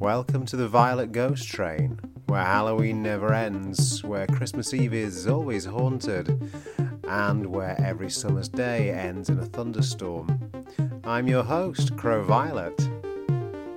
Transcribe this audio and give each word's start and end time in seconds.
Welcome 0.00 0.46
to 0.46 0.56
the 0.56 0.66
Violet 0.66 1.12
Ghost 1.12 1.46
Train, 1.46 2.00
where 2.24 2.42
Halloween 2.42 3.02
never 3.02 3.34
ends, 3.34 4.02
where 4.02 4.26
Christmas 4.26 4.72
Eve 4.72 4.94
is 4.94 5.28
always 5.28 5.66
haunted, 5.66 6.50
and 7.06 7.44
where 7.44 7.78
every 7.78 8.08
summer's 8.08 8.48
day 8.48 8.92
ends 8.92 9.28
in 9.28 9.38
a 9.38 9.44
thunderstorm. 9.44 10.50
I'm 11.04 11.28
your 11.28 11.42
host, 11.42 11.98
Crow 11.98 12.24
Violet. 12.24 12.78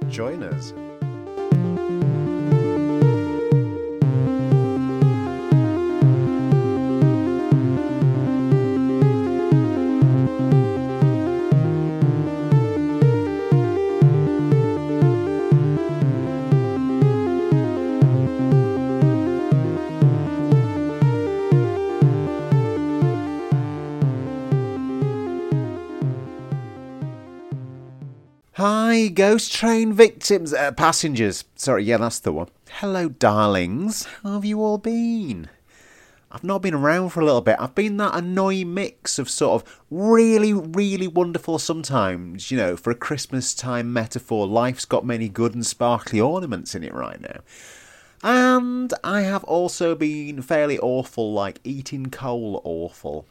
Join 0.08 0.44
us. 0.44 0.72
Ghost 29.13 29.53
train 29.53 29.94
victims, 29.94 30.53
uh, 30.53 30.72
passengers. 30.72 31.45
Sorry, 31.55 31.84
yeah, 31.84 31.98
that's 31.98 32.20
the 32.20 32.34
one. 32.34 32.49
Hello, 32.70 33.09
darlings. 33.09 34.05
How 34.24 34.34
have 34.34 34.46
you 34.46 34.62
all 34.62 34.77
been? 34.77 35.49
I've 36.32 36.43
not 36.43 36.63
been 36.63 36.74
around 36.74 37.10
for 37.10 37.21
a 37.21 37.26
little 37.26 37.41
bit. 37.41 37.57
I've 37.60 37.76
been 37.76 37.98
that 37.98 38.15
annoying 38.15 38.73
mix 38.73 39.20
of 39.20 39.29
sort 39.29 39.62
of 39.62 39.82
really, 39.91 40.51
really 40.51 41.07
wonderful 41.07 41.60
sometimes, 41.60 42.49
you 42.49 42.57
know, 42.57 42.76
for 42.76 42.90
a 42.90 42.96
Christmas 42.96 43.54
time 43.54 43.93
metaphor. 43.93 44.48
Life's 44.48 44.85
got 44.85 45.05
many 45.05 45.29
good 45.29 45.54
and 45.54 45.63
sparkly 45.63 46.20
ornaments 46.20 46.73
in 46.73 46.84
it 46.84 46.93
right 46.93 47.21
now. 47.21 47.41
And 48.23 48.91
I 49.04 49.21
have 49.21 49.43
also 49.43 49.93
been 49.93 50.41
fairly 50.41 50.79
awful, 50.79 51.34
like 51.34 51.60
eating 51.63 52.07
coal 52.07 52.62
awful. 52.63 53.27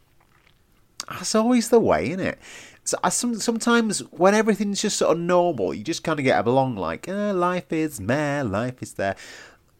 That's 1.11 1.35
always 1.35 1.71
the 1.71 1.81
way, 1.81 2.11
isn't 2.11 2.21
it? 2.21 2.39
So 2.85 2.99
I 3.05 3.11
some, 3.11 3.37
sometimes 3.37 4.01
when 4.11 4.35
everything's 4.35 4.83
just 4.83 4.99
sort 4.99 5.17
of 5.17 5.23
normal, 5.23 5.73
you 5.73 5.85
just 5.85 6.03
kind 6.03 6.19
of 6.19 6.25
get 6.25 6.47
along 6.47 6.77
like, 6.77 7.07
eh, 7.09 7.33
life 7.33 7.73
is 7.73 8.01
meh, 8.01 8.43
life 8.43 8.83
is 8.83 8.95
there. 8.95 9.15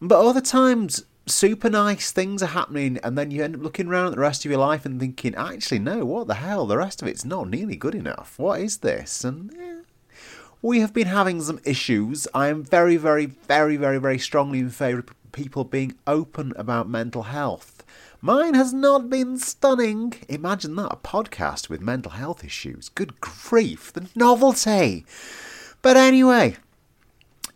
But 0.01 0.25
other 0.25 0.41
times, 0.41 1.03
super 1.25 1.69
nice 1.69 2.11
things 2.11 2.41
are 2.41 2.47
happening, 2.47 2.99
and 3.03 3.17
then 3.17 3.31
you 3.31 3.43
end 3.43 3.55
up 3.55 3.61
looking 3.61 3.87
around 3.87 4.07
at 4.07 4.15
the 4.15 4.21
rest 4.21 4.45
of 4.45 4.51
your 4.51 4.59
life 4.59 4.85
and 4.85 4.99
thinking, 4.99 5.35
actually, 5.35 5.79
no, 5.79 6.05
what 6.05 6.27
the 6.27 6.35
hell? 6.35 6.65
The 6.65 6.77
rest 6.77 7.01
of 7.01 7.07
it's 7.07 7.25
not 7.25 7.49
nearly 7.49 7.75
good 7.75 7.95
enough. 7.95 8.37
What 8.37 8.61
is 8.61 8.77
this? 8.77 9.23
And 9.23 9.53
eh, 9.57 9.81
we 10.61 10.79
have 10.79 10.93
been 10.93 11.07
having 11.07 11.41
some 11.41 11.59
issues. 11.65 12.27
I 12.33 12.47
am 12.47 12.63
very, 12.63 12.95
very, 12.95 13.25
very, 13.25 13.75
very, 13.75 13.97
very 13.97 14.17
strongly 14.17 14.59
in 14.59 14.69
favour 14.69 14.99
of 14.99 15.31
people 15.33 15.65
being 15.65 15.95
open 16.07 16.53
about 16.55 16.87
mental 16.87 17.23
health. 17.23 17.83
Mine 18.25 18.53
has 18.53 18.73
not 18.73 19.09
been 19.09 19.37
stunning. 19.37 20.13
Imagine 20.29 20.77
that, 20.77 20.93
a 20.93 20.95
podcast 20.95 21.67
with 21.67 21.81
mental 21.81 22.13
health 22.13 22.45
issues. 22.45 22.87
Good 22.87 23.19
grief, 23.19 23.91
the 23.91 24.07
novelty. 24.15 25.05
But 25.81 25.97
anyway, 25.97 26.55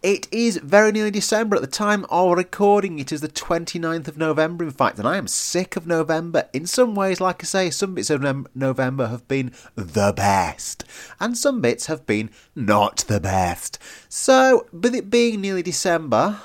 it 0.03 0.27
is 0.29 0.57
very 0.57 0.91
nearly 0.91 1.11
December. 1.11 1.55
At 1.55 1.61
the 1.61 1.67
time 1.67 2.05
of 2.09 2.35
recording, 2.35 2.99
it 2.99 3.13
is 3.13 3.21
the 3.21 3.29
29th 3.29 4.09
of 4.09 4.17
November, 4.17 4.65
in 4.65 4.71
fact, 4.71 4.99
and 4.99 5.07
I 5.07 5.15
am 5.15 5.27
sick 5.27 5.77
of 5.77 5.87
November. 5.87 6.49
In 6.51 6.67
some 6.67 6.95
ways, 6.95 7.21
like 7.21 7.41
I 7.41 7.45
say, 7.45 7.69
some 7.69 7.95
bits 7.95 8.09
of 8.09 8.21
November 8.53 9.07
have 9.07 9.25
been 9.29 9.53
the 9.77 10.11
best, 10.11 10.83
and 11.21 11.37
some 11.37 11.61
bits 11.61 11.85
have 11.85 12.05
been 12.05 12.29
not 12.57 13.05
the 13.07 13.21
best. 13.21 13.79
So, 14.09 14.67
with 14.73 14.93
it 14.93 15.09
being 15.09 15.39
nearly 15.39 15.63
December, 15.63 16.41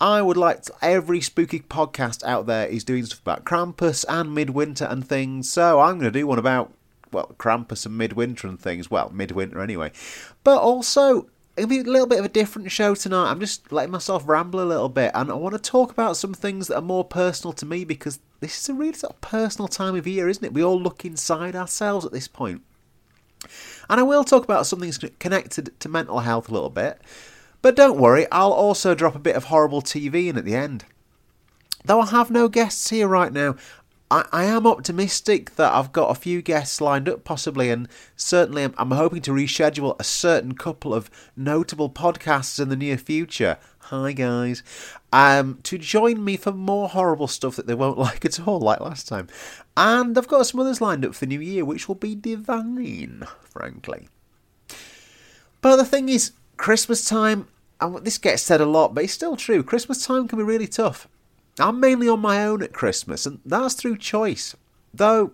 I 0.00 0.20
would 0.22 0.36
like 0.36 0.62
to, 0.62 0.72
every 0.82 1.20
spooky 1.20 1.60
podcast 1.60 2.24
out 2.24 2.46
there 2.46 2.66
is 2.66 2.84
doing 2.84 3.06
stuff 3.06 3.20
about 3.20 3.44
Krampus 3.44 4.04
and 4.08 4.34
Midwinter 4.34 4.86
and 4.86 5.06
things, 5.06 5.50
so 5.50 5.80
I'm 5.80 5.98
going 5.98 6.12
to 6.12 6.18
do 6.18 6.26
one 6.26 6.38
about, 6.38 6.72
well, 7.12 7.34
Krampus 7.38 7.86
and 7.86 7.96
Midwinter 7.96 8.48
and 8.48 8.60
things. 8.60 8.90
Well, 8.90 9.10
Midwinter 9.10 9.60
anyway. 9.60 9.92
But 10.42 10.60
also, 10.60 11.28
it'll 11.56 11.68
be 11.68 11.80
a 11.80 11.84
little 11.84 12.08
bit 12.08 12.18
of 12.18 12.24
a 12.24 12.30
different 12.30 12.70
show 12.70 12.94
tonight. 12.94 13.30
I'm 13.30 13.40
just 13.40 13.70
letting 13.70 13.92
myself 13.92 14.26
ramble 14.26 14.60
a 14.60 14.64
little 14.64 14.88
bit, 14.88 15.12
and 15.14 15.30
I 15.30 15.34
want 15.34 15.54
to 15.54 15.70
talk 15.70 15.92
about 15.92 16.16
some 16.16 16.34
things 16.34 16.66
that 16.66 16.76
are 16.76 16.82
more 16.82 17.04
personal 17.04 17.52
to 17.54 17.66
me 17.66 17.84
because 17.84 18.18
this 18.40 18.58
is 18.60 18.68
a 18.68 18.74
really 18.74 18.94
sort 18.94 19.14
of 19.14 19.20
personal 19.20 19.68
time 19.68 19.94
of 19.94 20.06
year, 20.06 20.28
isn't 20.28 20.44
it? 20.44 20.52
We 20.52 20.64
all 20.64 20.80
look 20.80 21.04
inside 21.04 21.54
ourselves 21.54 22.04
at 22.04 22.12
this 22.12 22.28
point. 22.28 22.62
And 23.88 24.00
I 24.00 24.02
will 24.02 24.24
talk 24.24 24.44
about 24.44 24.66
something 24.66 24.92
connected 25.18 25.78
to 25.80 25.88
mental 25.88 26.20
health 26.20 26.48
a 26.48 26.52
little 26.52 26.70
bit. 26.70 27.00
But 27.64 27.76
don't 27.76 27.96
worry, 27.96 28.26
I'll 28.30 28.52
also 28.52 28.94
drop 28.94 29.14
a 29.14 29.18
bit 29.18 29.36
of 29.36 29.44
horrible 29.44 29.80
TV 29.80 30.28
in 30.28 30.36
at 30.36 30.44
the 30.44 30.54
end. 30.54 30.84
Though 31.82 32.02
I 32.02 32.06
have 32.10 32.30
no 32.30 32.46
guests 32.46 32.90
here 32.90 33.08
right 33.08 33.32
now, 33.32 33.56
I, 34.10 34.26
I 34.32 34.44
am 34.44 34.66
optimistic 34.66 35.56
that 35.56 35.72
I've 35.72 35.90
got 35.90 36.10
a 36.10 36.14
few 36.14 36.42
guests 36.42 36.82
lined 36.82 37.08
up, 37.08 37.24
possibly, 37.24 37.70
and 37.70 37.88
certainly 38.16 38.64
I'm, 38.64 38.74
I'm 38.76 38.90
hoping 38.90 39.22
to 39.22 39.30
reschedule 39.30 39.96
a 39.98 40.04
certain 40.04 40.52
couple 40.56 40.92
of 40.92 41.10
notable 41.38 41.88
podcasts 41.88 42.60
in 42.60 42.68
the 42.68 42.76
near 42.76 42.98
future. 42.98 43.56
Hi, 43.84 44.12
guys. 44.12 44.62
Um, 45.10 45.58
to 45.62 45.78
join 45.78 46.22
me 46.22 46.36
for 46.36 46.52
more 46.52 46.90
horrible 46.90 47.28
stuff 47.28 47.56
that 47.56 47.66
they 47.66 47.74
won't 47.74 47.96
like 48.06 48.26
at 48.26 48.46
all, 48.46 48.60
like 48.60 48.80
last 48.80 49.08
time. 49.08 49.28
And 49.74 50.18
I've 50.18 50.28
got 50.28 50.46
some 50.46 50.60
others 50.60 50.82
lined 50.82 51.06
up 51.06 51.14
for 51.14 51.24
the 51.24 51.34
new 51.34 51.40
year, 51.40 51.64
which 51.64 51.88
will 51.88 51.94
be 51.94 52.14
divine, 52.14 53.26
frankly. 53.40 54.10
But 55.62 55.76
the 55.76 55.86
thing 55.86 56.10
is, 56.10 56.32
Christmas 56.58 57.08
time 57.08 57.48
and 57.80 57.98
this 58.04 58.18
gets 58.18 58.42
said 58.42 58.60
a 58.60 58.66
lot, 58.66 58.94
but 58.94 59.04
it's 59.04 59.12
still 59.12 59.36
true. 59.36 59.62
Christmas 59.62 60.06
time 60.06 60.28
can 60.28 60.38
be 60.38 60.44
really 60.44 60.66
tough. 60.66 61.08
I'm 61.58 61.80
mainly 61.80 62.08
on 62.08 62.20
my 62.20 62.44
own 62.44 62.62
at 62.62 62.72
Christmas, 62.72 63.26
and 63.26 63.40
that's 63.44 63.74
through 63.74 63.98
choice. 63.98 64.56
Though 64.92 65.32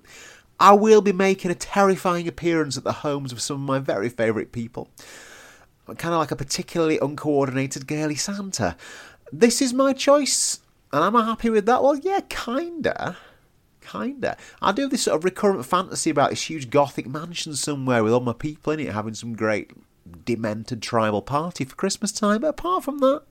I 0.58 0.72
will 0.72 1.00
be 1.00 1.12
making 1.12 1.50
a 1.50 1.54
terrifying 1.54 2.28
appearance 2.28 2.76
at 2.76 2.84
the 2.84 2.92
homes 2.92 3.32
of 3.32 3.40
some 3.40 3.56
of 3.56 3.62
my 3.62 3.78
very 3.78 4.08
favourite 4.08 4.52
people. 4.52 4.88
Kind 5.86 6.14
of 6.14 6.20
like 6.20 6.30
a 6.30 6.36
particularly 6.36 6.98
uncoordinated 7.00 7.86
girly 7.86 8.14
Santa. 8.14 8.76
This 9.32 9.60
is 9.60 9.72
my 9.72 9.92
choice, 9.92 10.60
and 10.92 11.02
am 11.02 11.16
I 11.16 11.24
happy 11.24 11.50
with 11.50 11.66
that? 11.66 11.82
Well, 11.82 11.96
yeah, 11.96 12.20
kinda. 12.28 13.16
Kinda. 13.80 14.36
I 14.62 14.72
do 14.72 14.82
have 14.82 14.90
this 14.90 15.02
sort 15.02 15.16
of 15.16 15.24
recurrent 15.24 15.64
fantasy 15.66 16.10
about 16.10 16.30
this 16.30 16.48
huge 16.48 16.70
gothic 16.70 17.08
mansion 17.08 17.56
somewhere 17.56 18.04
with 18.04 18.12
all 18.12 18.20
my 18.20 18.34
people 18.34 18.72
in 18.72 18.80
it 18.80 18.92
having 18.92 19.14
some 19.14 19.34
great 19.34 19.72
demented 20.24 20.82
tribal 20.82 21.22
party 21.22 21.64
for 21.64 21.74
Christmas 21.74 22.12
time. 22.12 22.42
But 22.42 22.48
apart 22.48 22.84
from 22.84 22.98
that, 22.98 23.22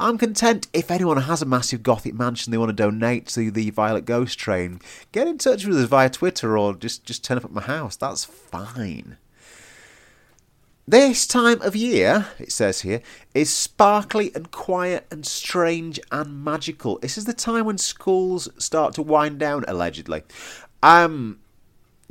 I'm 0.00 0.18
content. 0.18 0.68
If 0.72 0.90
anyone 0.90 1.16
has 1.22 1.42
a 1.42 1.46
massive 1.46 1.82
gothic 1.82 2.14
mansion 2.14 2.50
they 2.50 2.58
want 2.58 2.70
to 2.70 2.74
donate 2.74 3.26
to 3.28 3.50
the 3.50 3.70
Violet 3.70 4.04
Ghost 4.04 4.38
Train, 4.38 4.80
get 5.12 5.26
in 5.26 5.38
touch 5.38 5.64
with 5.64 5.78
us 5.78 5.88
via 5.88 6.10
Twitter 6.10 6.56
or 6.58 6.74
just, 6.74 7.04
just 7.04 7.24
turn 7.24 7.38
up 7.38 7.44
at 7.44 7.52
my 7.52 7.62
house. 7.62 7.96
That's 7.96 8.24
fine. 8.24 9.16
This 10.86 11.28
time 11.28 11.62
of 11.62 11.76
year, 11.76 12.26
it 12.40 12.50
says 12.50 12.80
here, 12.80 13.02
is 13.34 13.54
sparkly 13.54 14.32
and 14.34 14.50
quiet 14.50 15.06
and 15.12 15.24
strange 15.24 16.00
and 16.10 16.44
magical. 16.44 16.98
This 16.98 17.16
is 17.16 17.24
the 17.24 17.32
time 17.32 17.66
when 17.66 17.78
schools 17.78 18.48
start 18.58 18.94
to 18.94 19.02
wind 19.02 19.38
down, 19.38 19.64
allegedly. 19.68 20.22
Um, 20.82 21.38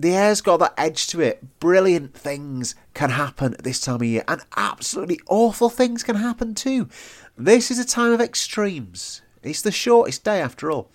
the 0.01 0.15
air's 0.15 0.41
got 0.41 0.57
that 0.57 0.73
edge 0.77 1.07
to 1.07 1.21
it. 1.21 1.59
Brilliant 1.59 2.13
things 2.15 2.73
can 2.93 3.11
happen 3.11 3.53
at 3.53 3.63
this 3.63 3.79
time 3.79 3.95
of 3.95 4.03
year, 4.03 4.23
and 4.27 4.41
absolutely 4.57 5.19
awful 5.27 5.69
things 5.69 6.03
can 6.03 6.15
happen 6.15 6.55
too. 6.55 6.89
This 7.37 7.69
is 7.69 7.77
a 7.77 7.85
time 7.85 8.11
of 8.11 8.19
extremes. 8.19 9.21
It's 9.43 9.61
the 9.61 9.71
shortest 9.71 10.23
day 10.23 10.41
after 10.41 10.71
all. 10.71 10.89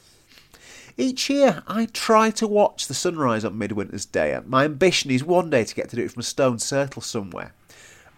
Each 0.97 1.29
year, 1.29 1.63
I 1.69 1.87
try 1.87 2.31
to 2.31 2.49
watch 2.49 2.89
the 2.89 2.95
sunrise 2.95 3.45
on 3.45 3.59
Midwinter's 3.59 4.07
Day. 4.07 4.39
My 4.45 4.65
ambition 4.65 5.11
is 5.11 5.23
one 5.23 5.51
day 5.51 5.63
to 5.63 5.75
get 5.75 5.89
to 5.91 5.97
do 5.97 6.03
it 6.03 6.11
from 6.11 6.21
a 6.21 6.25
stone 6.25 6.59
circle 6.59 7.03
somewhere. 7.03 7.53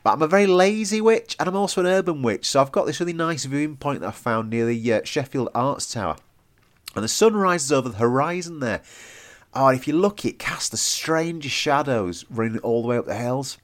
But 0.05 0.13
I'm 0.13 0.23
a 0.23 0.29
very 0.29 0.47
lazy 0.47 1.01
witch, 1.01 1.37
and 1.39 1.49
I'm 1.49 1.57
also 1.57 1.81
an 1.81 1.87
urban 1.87 2.23
witch, 2.23 2.47
so 2.47 2.61
I've 2.61 2.73
got 2.73 2.87
this 2.87 3.01
really 3.01 3.13
nice 3.13 3.45
viewing 3.45 3.77
point 3.77 4.01
that 4.01 4.09
I 4.09 4.13
found 4.13 4.49
near 4.49 4.65
the 4.65 4.93
uh, 4.93 5.01
Sheffield 5.05 5.51
Arts 5.55 5.93
Tower. 5.93 6.17
And 6.95 7.05
the 7.05 7.09
sun 7.09 7.35
rises 7.35 7.73
over 7.73 7.91
the 7.91 7.99
horizon 7.99 8.61
there. 8.61 8.81
Oh, 9.55 9.69
if 9.69 9.89
you 9.89 9.95
look, 9.95 10.25
it 10.25 10.39
casts 10.39 10.69
the 10.69 10.77
strangest 10.77 11.55
shadows 11.55 12.25
running 12.31 12.59
all 12.59 12.83
the 12.83 12.89
way 12.89 12.99
up 12.99 13.07
the 13.07 13.15
hills. 13.15 13.59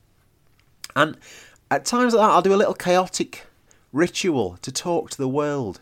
And 0.97 1.17
at 1.71 1.85
times 1.85 2.15
like 2.15 2.27
that, 2.27 2.33
I'll 2.33 2.43
do 2.43 2.55
a 2.55 2.57
little 2.57 2.75
chaotic 2.75 3.47
ritual 3.93 4.59
to 4.63 4.73
talk 4.73 5.11
to 5.11 5.19
the 5.19 5.29
world. 5.29 5.81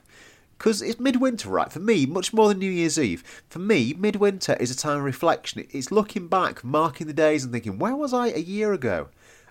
Because 0.58 0.80
it's 0.80 1.00
midwinter, 1.00 1.48
right? 1.48 1.72
For 1.72 1.80
me, 1.80 2.06
much 2.06 2.32
more 2.32 2.48
than 2.48 2.60
New 2.60 2.70
Year's 2.70 2.98
Eve. 2.98 3.42
For 3.48 3.58
me, 3.58 3.94
midwinter 3.98 4.54
is 4.60 4.70
a 4.70 4.76
time 4.76 4.98
of 4.98 5.04
reflection. 5.04 5.66
It's 5.70 5.90
looking 5.90 6.28
back, 6.28 6.62
marking 6.62 7.08
the 7.08 7.12
days, 7.12 7.42
and 7.42 7.52
thinking, 7.52 7.78
where 7.78 7.96
was 7.96 8.14
I 8.14 8.28
a 8.28 8.38
year 8.38 8.72
ago? 8.72 9.08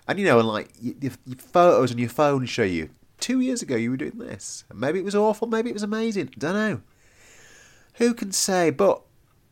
And 0.08 0.18
you 0.18 0.24
know, 0.24 0.38
and 0.38 0.48
like 0.48 0.70
your, 0.80 1.12
photos 1.36 1.92
on 1.92 1.98
your 1.98 2.08
phone 2.08 2.46
show 2.46 2.62
you 2.62 2.90
two 3.20 3.40
years 3.40 3.62
ago 3.62 3.76
you 3.76 3.90
were 3.90 3.96
doing 3.96 4.18
this. 4.18 4.64
maybe 4.74 4.98
it 4.98 5.04
was 5.04 5.14
awful, 5.14 5.46
maybe 5.46 5.70
it 5.70 5.74
was 5.74 5.84
amazing. 5.84 6.30
I 6.34 6.38
don't 6.38 6.54
know. 6.54 6.80
Who 7.94 8.14
can 8.14 8.32
say? 8.32 8.70
But 8.70 9.02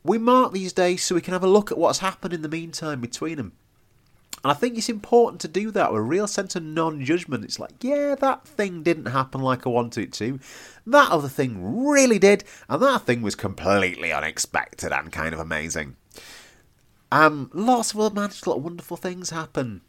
we 0.03 0.19
mark 0.19 0.53
these 0.53 0.73
days 0.73 1.03
so 1.03 1.15
we 1.15 1.21
can 1.21 1.33
have 1.33 1.45
a 1.45 1.49
look 1.49 1.71
at 1.71 1.79
what's 1.79 1.99
happened 1.99 2.33
in 2.33 2.43
the 2.43 2.49
meantime 2.49 3.01
between 3.01 3.37
them. 3.37 3.53
And 4.43 4.51
I 4.51 4.55
think 4.55 4.79
it's 4.79 4.89
important 4.89 5.41
to 5.43 5.49
do 5.49 5.71
that 5.73 5.93
with 5.93 5.99
a 5.99 6.03
real 6.03 6.27
sense 6.27 6.57
of 6.57 6.63
non 6.63 7.05
judgment. 7.05 7.45
It's 7.45 7.59
like, 7.59 7.83
yeah, 7.83 8.15
that 8.15 8.47
thing 8.47 8.83
didn't 8.83 9.07
happen 9.07 9.43
like 9.43 9.67
I 9.67 9.71
wanted 9.71 10.05
it 10.05 10.13
to. 10.15 10.39
That 10.87 11.11
other 11.11 11.29
thing 11.29 11.87
really 11.87 12.19
did, 12.19 12.45
and 12.69 12.81
that 12.83 13.03
thing 13.03 13.21
was 13.21 13.35
completely 13.35 14.13
unexpected 14.13 14.93
and 14.93 15.13
kind 15.13 15.35
of 15.35 15.41
amazing. 15.41 15.97
Um, 17.13 17.51
lots 17.53 17.93
of 17.93 18.01
other 18.01 18.15
magical, 18.15 18.59
wonderful 18.59 18.97
things 18.97 19.31
happen. 19.31 19.83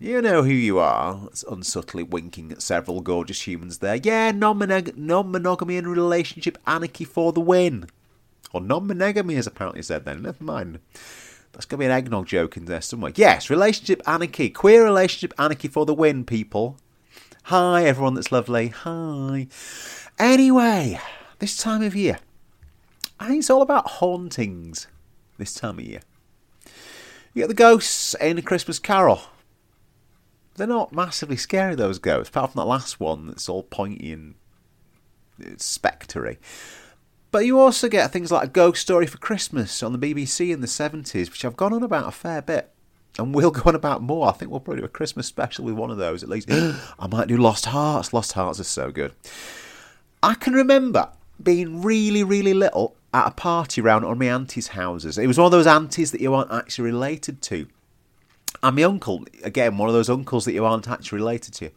You 0.00 0.20
know 0.20 0.42
who 0.42 0.52
you 0.52 0.80
are. 0.80 1.20
It's 1.28 1.44
unsubtly 1.44 2.02
winking 2.02 2.50
at 2.50 2.62
several 2.62 3.00
gorgeous 3.00 3.46
humans 3.46 3.78
there. 3.78 3.94
Yeah, 3.94 4.32
non 4.32 4.58
monogamy 4.58 5.76
and 5.76 5.86
relationship 5.86 6.58
anarchy 6.66 7.04
for 7.04 7.32
the 7.32 7.40
win. 7.40 7.86
Or 8.54 8.60
non 8.60 8.86
monogamy, 8.86 9.34
as 9.34 9.48
apparently 9.48 9.82
said 9.82 10.04
then. 10.04 10.22
Never 10.22 10.42
mind. 10.42 10.78
That's 11.52 11.66
going 11.66 11.78
to 11.78 11.82
be 11.82 11.86
an 11.86 11.90
eggnog 11.90 12.26
joke 12.26 12.56
in 12.56 12.66
there 12.66 12.80
somewhere. 12.80 13.12
Yes, 13.14 13.50
relationship 13.50 14.00
anarchy. 14.06 14.48
Queer 14.48 14.84
relationship 14.84 15.34
anarchy 15.38 15.66
for 15.66 15.84
the 15.84 15.92
win, 15.92 16.24
people. 16.24 16.76
Hi, 17.44 17.84
everyone 17.84 18.14
that's 18.14 18.30
lovely. 18.30 18.68
Hi. 18.68 19.48
Anyway, 20.20 21.00
this 21.40 21.56
time 21.56 21.82
of 21.82 21.96
year, 21.96 22.20
I 23.18 23.26
think 23.26 23.40
it's 23.40 23.50
all 23.50 23.60
about 23.60 23.90
hauntings 23.90 24.86
this 25.36 25.54
time 25.54 25.80
of 25.80 25.84
year. 25.84 26.00
You 27.34 27.42
get 27.42 27.48
the 27.48 27.54
ghosts 27.54 28.14
in 28.20 28.38
A 28.38 28.42
Christmas 28.42 28.78
Carol. 28.78 29.22
They're 30.54 30.68
not 30.68 30.92
massively 30.92 31.36
scary, 31.36 31.74
those 31.74 31.98
ghosts, 31.98 32.28
apart 32.28 32.52
from 32.52 32.60
that 32.60 32.66
last 32.66 33.00
one 33.00 33.26
that's 33.26 33.48
all 33.48 33.64
pointy 33.64 34.12
and 34.12 34.36
uh, 35.44 35.54
spectry. 35.56 36.38
But 37.34 37.46
you 37.46 37.58
also 37.58 37.88
get 37.88 38.12
things 38.12 38.30
like 38.30 38.44
A 38.44 38.48
Ghost 38.48 38.80
Story 38.80 39.06
for 39.06 39.18
Christmas 39.18 39.82
on 39.82 39.92
the 39.92 39.98
BBC 39.98 40.52
in 40.52 40.60
the 40.60 40.68
70s, 40.68 41.28
which 41.32 41.44
I've 41.44 41.56
gone 41.56 41.72
on 41.72 41.82
about 41.82 42.06
a 42.06 42.12
fair 42.12 42.40
bit. 42.40 42.70
And 43.18 43.34
we'll 43.34 43.50
go 43.50 43.62
on 43.66 43.74
about 43.74 44.02
more. 44.02 44.28
I 44.28 44.30
think 44.30 44.52
we'll 44.52 44.60
probably 44.60 44.82
do 44.82 44.86
a 44.86 44.88
Christmas 44.88 45.26
special 45.26 45.64
with 45.64 45.74
one 45.74 45.90
of 45.90 45.96
those 45.96 46.22
at 46.22 46.28
least. 46.28 46.48
I 46.52 47.08
might 47.10 47.26
do 47.26 47.36
Lost 47.36 47.64
Hearts. 47.64 48.12
Lost 48.12 48.34
Hearts 48.34 48.60
is 48.60 48.68
so 48.68 48.92
good. 48.92 49.14
I 50.22 50.34
can 50.34 50.52
remember 50.52 51.08
being 51.42 51.82
really, 51.82 52.22
really 52.22 52.54
little 52.54 52.94
at 53.12 53.26
a 53.26 53.32
party 53.32 53.80
round 53.80 54.04
on 54.04 54.16
my 54.16 54.26
auntie's 54.26 54.68
houses. 54.68 55.18
It 55.18 55.26
was 55.26 55.36
one 55.36 55.46
of 55.46 55.50
those 55.50 55.66
aunties 55.66 56.12
that 56.12 56.20
you 56.20 56.32
aren't 56.34 56.52
actually 56.52 56.84
related 56.84 57.42
to. 57.42 57.66
And 58.62 58.76
my 58.76 58.84
uncle, 58.84 59.24
again, 59.42 59.76
one 59.76 59.88
of 59.88 59.94
those 59.96 60.08
uncles 60.08 60.44
that 60.44 60.52
you 60.52 60.64
aren't 60.64 60.86
actually 60.86 61.16
related 61.18 61.52
to 61.54 61.70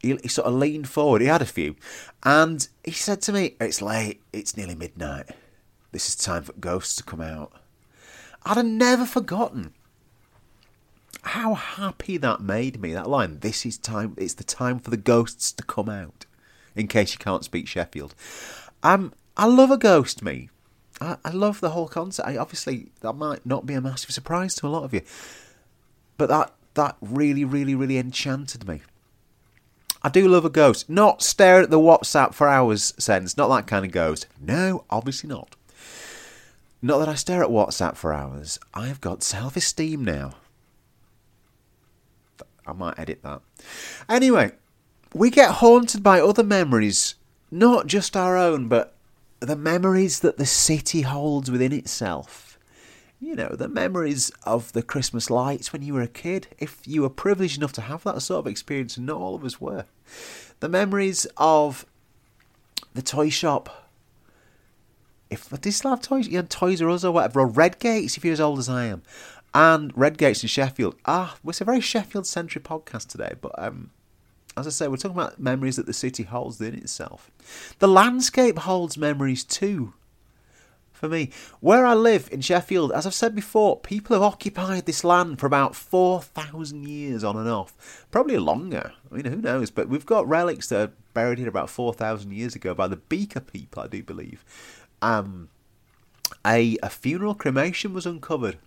he, 0.00 0.16
he 0.22 0.28
sort 0.28 0.48
of 0.48 0.54
leaned 0.54 0.88
forward. 0.88 1.20
He 1.20 1.28
had 1.28 1.42
a 1.42 1.46
few, 1.46 1.76
and 2.22 2.66
he 2.84 2.92
said 2.92 3.22
to 3.22 3.32
me, 3.32 3.56
"It's 3.60 3.82
late. 3.82 4.20
It's 4.32 4.56
nearly 4.56 4.74
midnight. 4.74 5.30
This 5.92 6.08
is 6.08 6.16
time 6.16 6.42
for 6.42 6.52
ghosts 6.54 6.96
to 6.96 7.02
come 7.02 7.20
out." 7.20 7.52
I'd 8.44 8.56
have 8.56 8.66
never 8.66 9.04
forgotten 9.04 9.74
how 11.22 11.52
happy 11.54 12.16
that 12.16 12.40
made 12.40 12.80
me. 12.80 12.94
That 12.94 13.08
line, 13.08 13.40
"This 13.40 13.66
is 13.66 13.76
time. 13.76 14.14
It's 14.16 14.34
the 14.34 14.44
time 14.44 14.78
for 14.78 14.90
the 14.90 14.96
ghosts 14.96 15.52
to 15.52 15.62
come 15.62 15.88
out." 15.88 16.26
In 16.74 16.86
case 16.86 17.12
you 17.12 17.18
can't 17.18 17.44
speak 17.44 17.66
Sheffield, 17.66 18.14
um, 18.82 19.12
I 19.36 19.46
love 19.46 19.70
a 19.70 19.76
ghost. 19.76 20.22
Me, 20.22 20.48
I, 21.00 21.16
I 21.24 21.30
love 21.30 21.60
the 21.60 21.70
whole 21.70 21.88
concept. 21.88 22.28
I, 22.28 22.36
obviously, 22.36 22.92
that 23.00 23.14
might 23.14 23.44
not 23.44 23.66
be 23.66 23.74
a 23.74 23.80
massive 23.80 24.12
surprise 24.12 24.54
to 24.56 24.66
a 24.66 24.68
lot 24.68 24.84
of 24.84 24.94
you, 24.94 25.02
but 26.16 26.28
that 26.28 26.54
that 26.74 26.96
really, 27.00 27.44
really, 27.44 27.74
really 27.74 27.98
enchanted 27.98 28.66
me. 28.66 28.82
I 30.02 30.08
do 30.08 30.26
love 30.28 30.44
a 30.44 30.50
ghost. 30.50 30.88
Not 30.88 31.22
stare 31.22 31.60
at 31.60 31.70
the 31.70 31.78
WhatsApp 31.78 32.32
for 32.32 32.48
hours 32.48 32.94
sense. 32.98 33.36
Not 33.36 33.48
that 33.48 33.66
kind 33.66 33.84
of 33.84 33.92
ghost. 33.92 34.26
No, 34.40 34.84
obviously 34.88 35.28
not. 35.28 35.56
Not 36.82 36.98
that 36.98 37.08
I 37.08 37.14
stare 37.14 37.42
at 37.42 37.50
WhatsApp 37.50 37.96
for 37.96 38.12
hours. 38.12 38.58
I've 38.72 39.00
got 39.00 39.22
self 39.22 39.56
esteem 39.56 40.04
now. 40.04 40.34
I 42.66 42.72
might 42.72 42.98
edit 42.98 43.22
that. 43.22 43.42
Anyway, 44.08 44.52
we 45.12 45.28
get 45.28 45.56
haunted 45.56 46.02
by 46.02 46.20
other 46.20 46.44
memories, 46.44 47.16
not 47.50 47.86
just 47.86 48.16
our 48.16 48.36
own, 48.36 48.68
but 48.68 48.94
the 49.40 49.56
memories 49.56 50.20
that 50.20 50.38
the 50.38 50.46
city 50.46 51.02
holds 51.02 51.50
within 51.50 51.72
itself 51.72 52.49
you 53.20 53.36
know, 53.36 53.50
the 53.50 53.68
memories 53.68 54.32
of 54.44 54.72
the 54.72 54.82
Christmas 54.82 55.28
lights 55.28 55.72
when 55.72 55.82
you 55.82 55.92
were 55.92 56.00
a 56.00 56.08
kid, 56.08 56.48
if 56.58 56.80
you 56.86 57.02
were 57.02 57.10
privileged 57.10 57.58
enough 57.58 57.72
to 57.74 57.82
have 57.82 58.02
that 58.04 58.22
sort 58.22 58.40
of 58.40 58.50
experience, 58.50 58.96
and 58.96 59.06
not 59.06 59.18
all 59.18 59.34
of 59.34 59.44
us 59.44 59.60
were. 59.60 59.84
The 60.60 60.68
memories 60.68 61.26
of 61.36 61.84
the 62.94 63.02
toy 63.02 63.28
shop. 63.28 63.90
If 65.28 65.52
I 65.52 65.58
did 65.58 65.72
still 65.72 65.90
have 65.90 66.00
toys, 66.00 66.26
you 66.26 66.36
had 66.36 66.50
Toys 66.50 66.82
R 66.82 66.88
Us 66.88 67.04
or 67.04 67.12
whatever, 67.12 67.40
or 67.40 67.48
Redgates 67.48 68.16
if 68.16 68.24
you're 68.24 68.32
as 68.32 68.40
old 68.40 68.58
as 68.58 68.68
I 68.68 68.86
am, 68.86 69.02
and 69.54 69.92
Redgates 69.92 70.42
in 70.42 70.48
Sheffield. 70.48 70.96
Ah, 71.04 71.36
it's 71.46 71.60
a 71.60 71.64
very 71.64 71.80
Sheffield-centric 71.80 72.64
podcast 72.64 73.08
today, 73.08 73.34
but 73.40 73.52
um, 73.56 73.90
as 74.56 74.66
I 74.66 74.70
say, 74.70 74.88
we're 74.88 74.96
talking 74.96 75.16
about 75.16 75.38
memories 75.38 75.76
that 75.76 75.86
the 75.86 75.92
city 75.92 76.22
holds 76.22 76.58
within 76.58 76.80
itself. 76.80 77.30
The 77.78 77.86
landscape 77.86 78.58
holds 78.58 78.96
memories 78.96 79.44
too 79.44 79.92
for 81.00 81.08
me. 81.08 81.30
Where 81.60 81.86
I 81.86 81.94
live 81.94 82.28
in 82.30 82.42
Sheffield, 82.42 82.92
as 82.92 83.06
I've 83.06 83.14
said 83.14 83.34
before, 83.34 83.80
people 83.80 84.14
have 84.14 84.22
occupied 84.22 84.84
this 84.84 85.02
land 85.02 85.40
for 85.40 85.46
about 85.46 85.74
4,000 85.74 86.86
years 86.86 87.24
on 87.24 87.38
and 87.38 87.48
off. 87.48 88.06
Probably 88.10 88.36
longer. 88.36 88.92
I 89.10 89.14
mean, 89.14 89.24
who 89.24 89.40
knows? 89.40 89.70
But 89.70 89.88
we've 89.88 90.04
got 90.04 90.28
relics 90.28 90.68
that 90.68 90.80
are 90.80 90.92
buried 91.14 91.38
here 91.38 91.48
about 91.48 91.70
4,000 91.70 92.32
years 92.32 92.54
ago 92.54 92.74
by 92.74 92.86
the 92.86 92.96
Beaker 92.96 93.40
people, 93.40 93.82
I 93.82 93.86
do 93.86 94.02
believe. 94.02 94.44
Um, 95.00 95.48
a, 96.46 96.76
a 96.82 96.90
funeral 96.90 97.34
cremation 97.34 97.94
was 97.94 98.04
uncovered 98.04 98.58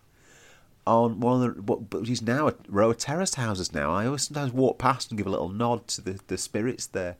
on 0.85 1.19
one 1.19 1.41
of 1.41 1.55
the 1.55 1.61
what 1.61 1.93
which 1.93 2.21
now 2.21 2.49
a 2.49 2.55
row 2.67 2.89
of 2.89 2.97
terraced 2.97 3.35
houses 3.35 3.73
now. 3.73 3.93
I 3.93 4.07
always 4.07 4.23
sometimes 4.23 4.51
walk 4.51 4.79
past 4.79 5.11
and 5.11 5.17
give 5.17 5.27
a 5.27 5.29
little 5.29 5.49
nod 5.49 5.87
to 5.89 6.01
the, 6.01 6.19
the 6.27 6.37
spirits 6.37 6.87
there. 6.87 7.15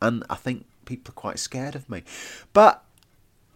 And 0.00 0.24
I 0.30 0.36
think 0.36 0.66
people 0.84 1.10
are 1.10 1.14
quite 1.14 1.38
scared 1.40 1.74
of 1.74 1.90
me. 1.90 2.04
But 2.52 2.84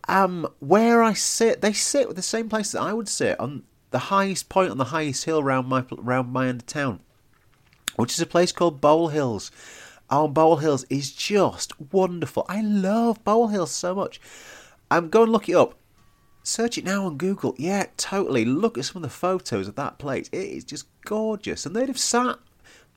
um, 0.08 0.48
where 0.60 1.02
I 1.02 1.12
sit, 1.12 1.60
they 1.60 1.72
sit 1.72 2.06
with 2.06 2.16
the 2.16 2.22
same 2.22 2.48
place 2.48 2.72
that 2.72 2.82
I 2.82 2.92
would 2.92 3.08
sit 3.08 3.38
on 3.40 3.64
the 3.90 3.98
highest 3.98 4.48
point 4.48 4.70
on 4.70 4.78
the 4.78 4.84
highest 4.84 5.24
hill 5.24 5.42
round 5.42 5.68
my 5.68 5.84
round 5.90 6.32
my 6.32 6.48
end 6.48 6.62
of 6.62 6.66
town, 6.66 7.00
which 7.96 8.12
is 8.12 8.20
a 8.20 8.26
place 8.26 8.52
called 8.52 8.80
Bole 8.80 9.08
Hills. 9.08 9.50
Our 10.10 10.28
Bole 10.28 10.56
Hills 10.56 10.84
is 10.88 11.12
just 11.12 11.72
wonderful. 11.92 12.46
I 12.48 12.60
love 12.60 13.24
Bole 13.24 13.48
Hills 13.48 13.72
so 13.72 13.94
much. 13.94 14.20
Um, 14.90 15.08
go 15.08 15.24
and 15.24 15.32
look 15.32 15.48
it 15.48 15.56
up. 15.56 15.74
Search 16.44 16.78
it 16.78 16.84
now 16.84 17.06
on 17.06 17.16
Google. 17.16 17.56
Yeah, 17.58 17.86
totally. 17.96 18.44
Look 18.44 18.78
at 18.78 18.84
some 18.84 18.96
of 18.96 19.02
the 19.02 19.08
photos 19.08 19.66
of 19.66 19.74
that 19.74 19.98
place. 19.98 20.28
It 20.30 20.46
is 20.46 20.64
just 20.64 20.86
gorgeous. 21.04 21.66
And 21.66 21.74
they'd 21.74 21.88
have 21.88 21.98
sat 21.98 22.38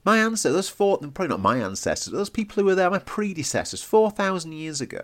my 0.05 0.19
ancestors, 0.19 0.53
those 0.53 0.69
four, 0.69 0.97
probably 0.97 1.27
not 1.27 1.41
my 1.41 1.57
ancestors, 1.57 2.13
those 2.13 2.29
people 2.29 2.55
who 2.55 2.65
were 2.65 2.75
there, 2.75 2.89
my 2.89 2.99
predecessors, 2.99 3.83
4,000 3.83 4.51
years 4.53 4.81
ago. 4.81 5.01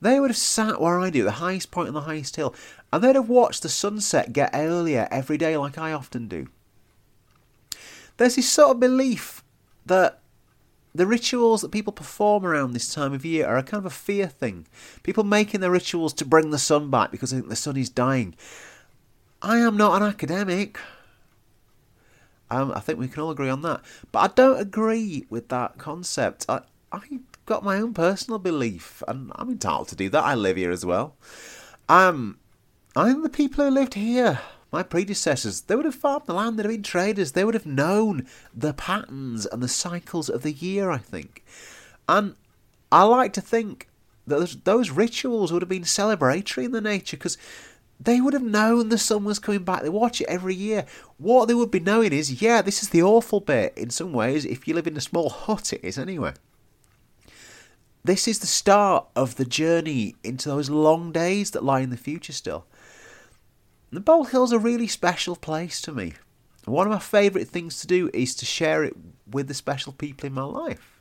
They 0.00 0.20
would 0.20 0.30
have 0.30 0.36
sat 0.36 0.80
where 0.80 1.00
I 1.00 1.10
do, 1.10 1.24
the 1.24 1.32
highest 1.32 1.70
point 1.70 1.88
on 1.88 1.94
the 1.94 2.02
highest 2.02 2.36
hill, 2.36 2.54
and 2.92 3.02
they'd 3.02 3.16
have 3.16 3.28
watched 3.28 3.62
the 3.62 3.68
sunset 3.68 4.32
get 4.32 4.50
earlier 4.54 5.08
every 5.10 5.38
day 5.38 5.56
like 5.56 5.78
I 5.78 5.92
often 5.92 6.28
do. 6.28 6.48
There's 8.16 8.36
this 8.36 8.48
sort 8.48 8.70
of 8.70 8.80
belief 8.80 9.42
that 9.86 10.20
the 10.94 11.06
rituals 11.06 11.62
that 11.62 11.72
people 11.72 11.92
perform 11.92 12.46
around 12.46 12.72
this 12.72 12.94
time 12.94 13.12
of 13.12 13.24
year 13.24 13.46
are 13.46 13.56
a 13.56 13.64
kind 13.64 13.80
of 13.80 13.86
a 13.86 13.90
fear 13.90 14.28
thing. 14.28 14.66
People 15.02 15.24
making 15.24 15.60
their 15.60 15.70
rituals 15.70 16.12
to 16.14 16.24
bring 16.24 16.50
the 16.50 16.58
sun 16.58 16.88
back 16.90 17.10
because 17.10 17.30
they 17.30 17.38
think 17.38 17.48
the 17.48 17.56
sun 17.56 17.76
is 17.76 17.90
dying. 17.90 18.36
I 19.42 19.58
am 19.58 19.76
not 19.76 20.00
an 20.00 20.08
academic. 20.08 20.78
Um, 22.48 22.72
I 22.74 22.80
think 22.80 22.98
we 22.98 23.08
can 23.08 23.22
all 23.22 23.30
agree 23.30 23.48
on 23.48 23.62
that. 23.62 23.80
But 24.12 24.18
I 24.20 24.28
don't 24.34 24.60
agree 24.60 25.26
with 25.28 25.48
that 25.48 25.78
concept. 25.78 26.46
I, 26.48 26.60
I 26.92 27.00
got 27.46 27.64
my 27.64 27.76
own 27.76 27.94
personal 27.94 28.38
belief, 28.38 29.02
and 29.06 29.32
I'm 29.36 29.50
entitled 29.50 29.88
to 29.88 29.96
do 29.96 30.08
that. 30.10 30.24
I 30.24 30.34
live 30.34 30.56
here 30.56 30.70
as 30.70 30.84
well. 30.84 31.14
Um, 31.88 32.38
I 32.96 33.10
think 33.10 33.22
the 33.22 33.28
people 33.28 33.64
who 33.64 33.70
lived 33.70 33.94
here, 33.94 34.40
my 34.72 34.82
predecessors, 34.82 35.62
they 35.62 35.76
would 35.76 35.84
have 35.84 35.94
farmed 35.94 36.26
the 36.26 36.34
land, 36.34 36.58
they'd 36.58 36.64
have 36.64 36.72
been 36.72 36.82
traders, 36.82 37.32
they 37.32 37.44
would 37.44 37.54
have 37.54 37.66
known 37.66 38.26
the 38.54 38.72
patterns 38.72 39.46
and 39.46 39.62
the 39.62 39.68
cycles 39.68 40.28
of 40.28 40.42
the 40.42 40.52
year, 40.52 40.90
I 40.90 40.98
think. 40.98 41.44
And 42.08 42.34
I 42.90 43.02
like 43.04 43.32
to 43.34 43.40
think 43.40 43.88
that 44.26 44.38
those, 44.38 44.56
those 44.62 44.90
rituals 44.90 45.52
would 45.52 45.62
have 45.62 45.68
been 45.68 45.82
celebratory 45.82 46.64
in 46.64 46.72
the 46.72 46.80
nature 46.80 47.16
because 47.16 47.36
they 48.00 48.20
would 48.20 48.32
have 48.32 48.42
known 48.42 48.88
the 48.88 48.98
sun 48.98 49.24
was 49.24 49.38
coming 49.38 49.64
back. 49.64 49.82
They 49.82 49.88
watch 49.88 50.20
it 50.20 50.28
every 50.28 50.54
year. 50.54 50.86
What 51.18 51.46
they 51.46 51.54
would 51.54 51.70
be 51.70 51.80
knowing 51.80 52.12
is, 52.12 52.42
yeah, 52.42 52.62
this 52.62 52.82
is 52.82 52.88
the 52.88 53.02
awful 53.02 53.40
bit. 53.40 53.76
In 53.76 53.90
some 53.90 54.12
ways, 54.12 54.44
if 54.44 54.66
you 54.66 54.74
live 54.74 54.86
in 54.86 54.96
a 54.96 55.00
small 55.00 55.30
hut, 55.30 55.72
it 55.72 55.84
is 55.84 55.98
anyway. 55.98 56.32
This 58.06 58.28
is 58.28 58.40
the 58.40 58.46
start 58.46 59.06
of 59.16 59.36
the 59.36 59.46
journey 59.46 60.14
into 60.22 60.50
those 60.50 60.68
long 60.68 61.10
days 61.10 61.52
that 61.52 61.64
lie 61.64 61.80
in 61.80 61.88
the 61.88 61.96
future 61.96 62.34
still. 62.34 62.66
The 63.90 64.00
Bole 64.00 64.24
Hill's 64.24 64.52
a 64.52 64.58
really 64.58 64.86
special 64.88 65.36
place 65.36 65.80
to 65.80 65.92
me. 65.92 66.12
One 66.66 66.86
of 66.86 66.92
my 66.92 66.98
favourite 66.98 67.48
things 67.48 67.80
to 67.80 67.86
do 67.86 68.10
is 68.12 68.34
to 68.36 68.44
share 68.44 68.84
it 68.84 68.94
with 69.30 69.48
the 69.48 69.54
special 69.54 69.94
people 69.94 70.26
in 70.26 70.34
my 70.34 70.42
life. 70.42 71.00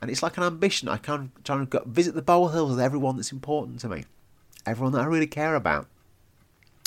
And 0.00 0.08
it's 0.08 0.22
like 0.22 0.36
an 0.36 0.44
ambition. 0.44 0.88
I 0.88 0.98
can 0.98 1.32
try 1.42 1.56
and 1.56 1.68
go 1.68 1.82
visit 1.84 2.14
the 2.14 2.22
Bole 2.22 2.48
Hills 2.48 2.70
with 2.70 2.80
everyone 2.80 3.16
that's 3.16 3.32
important 3.32 3.80
to 3.80 3.88
me, 3.88 4.04
everyone 4.64 4.92
that 4.92 5.02
I 5.02 5.06
really 5.06 5.26
care 5.26 5.56
about. 5.56 5.88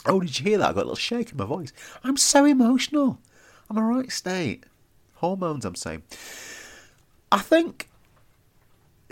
Oh, 0.06 0.22
did 0.22 0.40
you 0.40 0.46
hear 0.46 0.58
that? 0.60 0.70
I 0.70 0.74
got 0.74 0.84
a 0.84 0.88
little 0.88 0.96
shake 0.96 1.32
in 1.32 1.38
my 1.38 1.46
voice. 1.46 1.74
I'm 2.02 2.16
so 2.16 2.46
emotional. 2.46 3.20
I'm 3.70 3.78
a 3.78 3.84
right 3.84 4.12
state. 4.12 4.64
Hormones, 5.16 5.66
I'm 5.66 5.76
saying. 5.76 6.04
I 7.30 7.40
think 7.40 7.90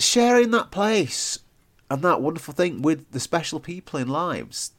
sharing 0.03 0.51
that 0.51 0.71
place 0.71 1.39
and 1.89 2.01
that 2.01 2.21
wonderful 2.21 2.53
thing 2.53 2.81
with 2.81 3.11
the 3.11 3.19
special 3.19 3.59
people 3.59 3.99
in 3.99 4.07
lives. 4.07 4.71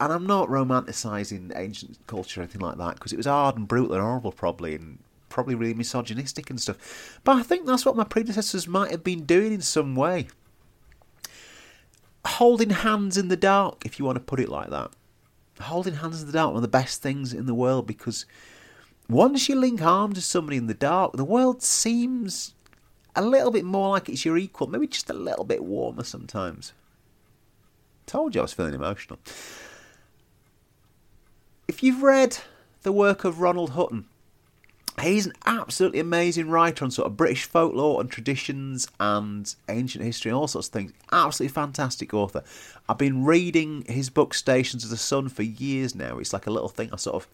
And 0.00 0.12
I'm 0.12 0.26
not 0.26 0.48
romanticising 0.48 1.52
ancient 1.54 1.98
culture 2.06 2.40
or 2.40 2.42
anything 2.42 2.60
like 2.60 2.76
that 2.78 2.94
because 2.94 3.12
it 3.12 3.16
was 3.16 3.26
hard 3.26 3.56
and 3.56 3.68
brutal 3.68 3.94
and 3.94 4.02
horrible, 4.02 4.32
probably, 4.32 4.74
and 4.74 4.98
probably 5.28 5.54
really 5.54 5.74
misogynistic 5.74 6.50
and 6.50 6.60
stuff. 6.60 7.20
But 7.24 7.36
I 7.36 7.42
think 7.42 7.66
that's 7.66 7.86
what 7.86 7.96
my 7.96 8.04
predecessors 8.04 8.66
might 8.66 8.90
have 8.90 9.04
been 9.04 9.24
doing 9.24 9.52
in 9.52 9.60
some 9.60 9.94
way. 9.94 10.28
Holding 12.26 12.70
hands 12.70 13.16
in 13.16 13.28
the 13.28 13.36
dark, 13.36 13.84
if 13.84 13.98
you 13.98 14.04
want 14.04 14.16
to 14.16 14.24
put 14.24 14.40
it 14.40 14.48
like 14.48 14.70
that. 14.70 14.90
Holding 15.60 15.94
hands 15.94 16.20
in 16.20 16.26
the 16.26 16.32
dark, 16.32 16.48
one 16.48 16.56
of 16.56 16.62
the 16.62 16.68
best 16.68 17.00
things 17.00 17.32
in 17.32 17.46
the 17.46 17.54
world 17.54 17.86
because 17.86 18.26
once 19.08 19.48
you 19.48 19.54
link 19.54 19.82
arms 19.82 20.16
with 20.16 20.24
somebody 20.24 20.56
in 20.56 20.66
the 20.66 20.74
dark, 20.74 21.12
the 21.12 21.24
world 21.24 21.62
seems 21.62 22.54
a 23.16 23.22
little 23.22 23.50
bit 23.50 23.64
more 23.64 23.90
like 23.90 24.08
it's 24.08 24.24
your 24.24 24.36
equal, 24.36 24.66
maybe 24.66 24.86
just 24.86 25.10
a 25.10 25.14
little 25.14 25.44
bit 25.44 25.64
warmer 25.64 26.04
sometimes. 26.04 26.72
Told 28.06 28.34
you 28.34 28.40
I 28.40 28.44
was 28.44 28.52
feeling 28.52 28.74
emotional. 28.74 29.18
If 31.66 31.82
you've 31.82 32.02
read 32.02 32.38
the 32.82 32.92
work 32.92 33.24
of 33.24 33.40
Ronald 33.40 33.70
Hutton, 33.70 34.04
he's 35.00 35.26
an 35.26 35.32
absolutely 35.46 36.00
amazing 36.00 36.48
writer 36.50 36.84
on 36.84 36.90
sort 36.90 37.06
of 37.06 37.16
British 37.16 37.44
folklore 37.44 38.00
and 38.00 38.10
traditions 38.10 38.86
and 39.00 39.54
ancient 39.68 40.04
history 40.04 40.30
and 40.30 40.36
all 40.36 40.48
sorts 40.48 40.68
of 40.68 40.72
things. 40.72 40.92
Absolutely 41.10 41.52
fantastic 41.54 42.12
author. 42.12 42.42
I've 42.88 42.98
been 42.98 43.24
reading 43.24 43.84
his 43.88 44.10
book 44.10 44.34
Stations 44.34 44.84
of 44.84 44.90
the 44.90 44.96
Sun 44.96 45.30
for 45.30 45.42
years 45.42 45.94
now. 45.94 46.18
It's 46.18 46.32
like 46.32 46.46
a 46.46 46.50
little 46.50 46.68
thing 46.68 46.90
I 46.92 46.96
sort 46.96 47.16
of 47.16 47.28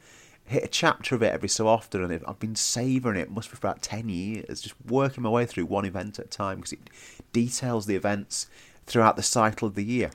hit 0.51 0.65
a 0.65 0.69
chapter 0.69 1.15
of 1.15 1.23
it 1.23 1.33
every 1.33 1.49
so 1.49 1.69
often, 1.69 2.03
and 2.03 2.25
I've 2.27 2.39
been 2.39 2.57
savouring 2.57 3.19
it. 3.19 3.31
Must 3.31 3.51
be 3.51 3.57
for 3.57 3.67
about 3.67 3.83
ten 3.83 4.09
years, 4.09 4.61
just 4.61 4.75
working 4.87 5.23
my 5.23 5.31
way 5.31 5.47
through 5.47 5.67
one 5.67 5.85
event 5.85 6.19
at 6.19 6.27
a 6.27 6.29
time 6.29 6.57
because 6.59 6.73
it 6.73 6.91
details 7.33 7.87
the 7.87 7.97
events 7.97 8.49
throughout 8.87 9.17
the 9.17 9.23
cycle 9.23 9.69
of 9.69 9.75
the 9.75 9.85
year. 9.85 10.11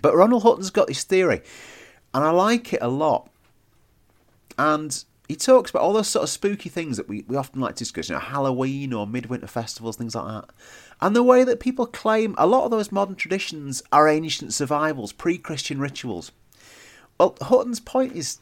But 0.00 0.16
Ronald 0.16 0.42
Hutton's 0.42 0.70
got 0.70 0.88
this 0.88 1.04
theory, 1.04 1.42
and 2.14 2.24
I 2.24 2.30
like 2.30 2.72
it 2.72 2.82
a 2.82 2.88
lot. 2.88 3.28
And 4.58 5.04
he 5.28 5.36
talks 5.36 5.70
about 5.70 5.82
all 5.82 5.92
those 5.92 6.08
sort 6.08 6.24
of 6.24 6.28
spooky 6.28 6.68
things 6.68 6.96
that 6.96 7.08
we, 7.08 7.24
we 7.28 7.36
often 7.36 7.60
like 7.60 7.76
to 7.76 7.84
discuss, 7.84 8.08
you 8.08 8.14
know, 8.14 8.20
Halloween 8.20 8.92
or 8.92 9.06
midwinter 9.06 9.46
festivals, 9.46 9.96
things 9.96 10.14
like 10.14 10.26
that. 10.26 10.50
And 11.00 11.16
the 11.16 11.22
way 11.22 11.44
that 11.44 11.60
people 11.60 11.86
claim 11.86 12.34
a 12.36 12.46
lot 12.46 12.64
of 12.64 12.70
those 12.70 12.92
modern 12.92 13.16
traditions 13.16 13.82
are 13.92 14.08
ancient 14.08 14.54
survivals, 14.54 15.12
pre 15.12 15.38
Christian 15.38 15.80
rituals. 15.80 16.32
Well, 17.18 17.36
Hutton's 17.40 17.80
point 17.80 18.14
is 18.14 18.38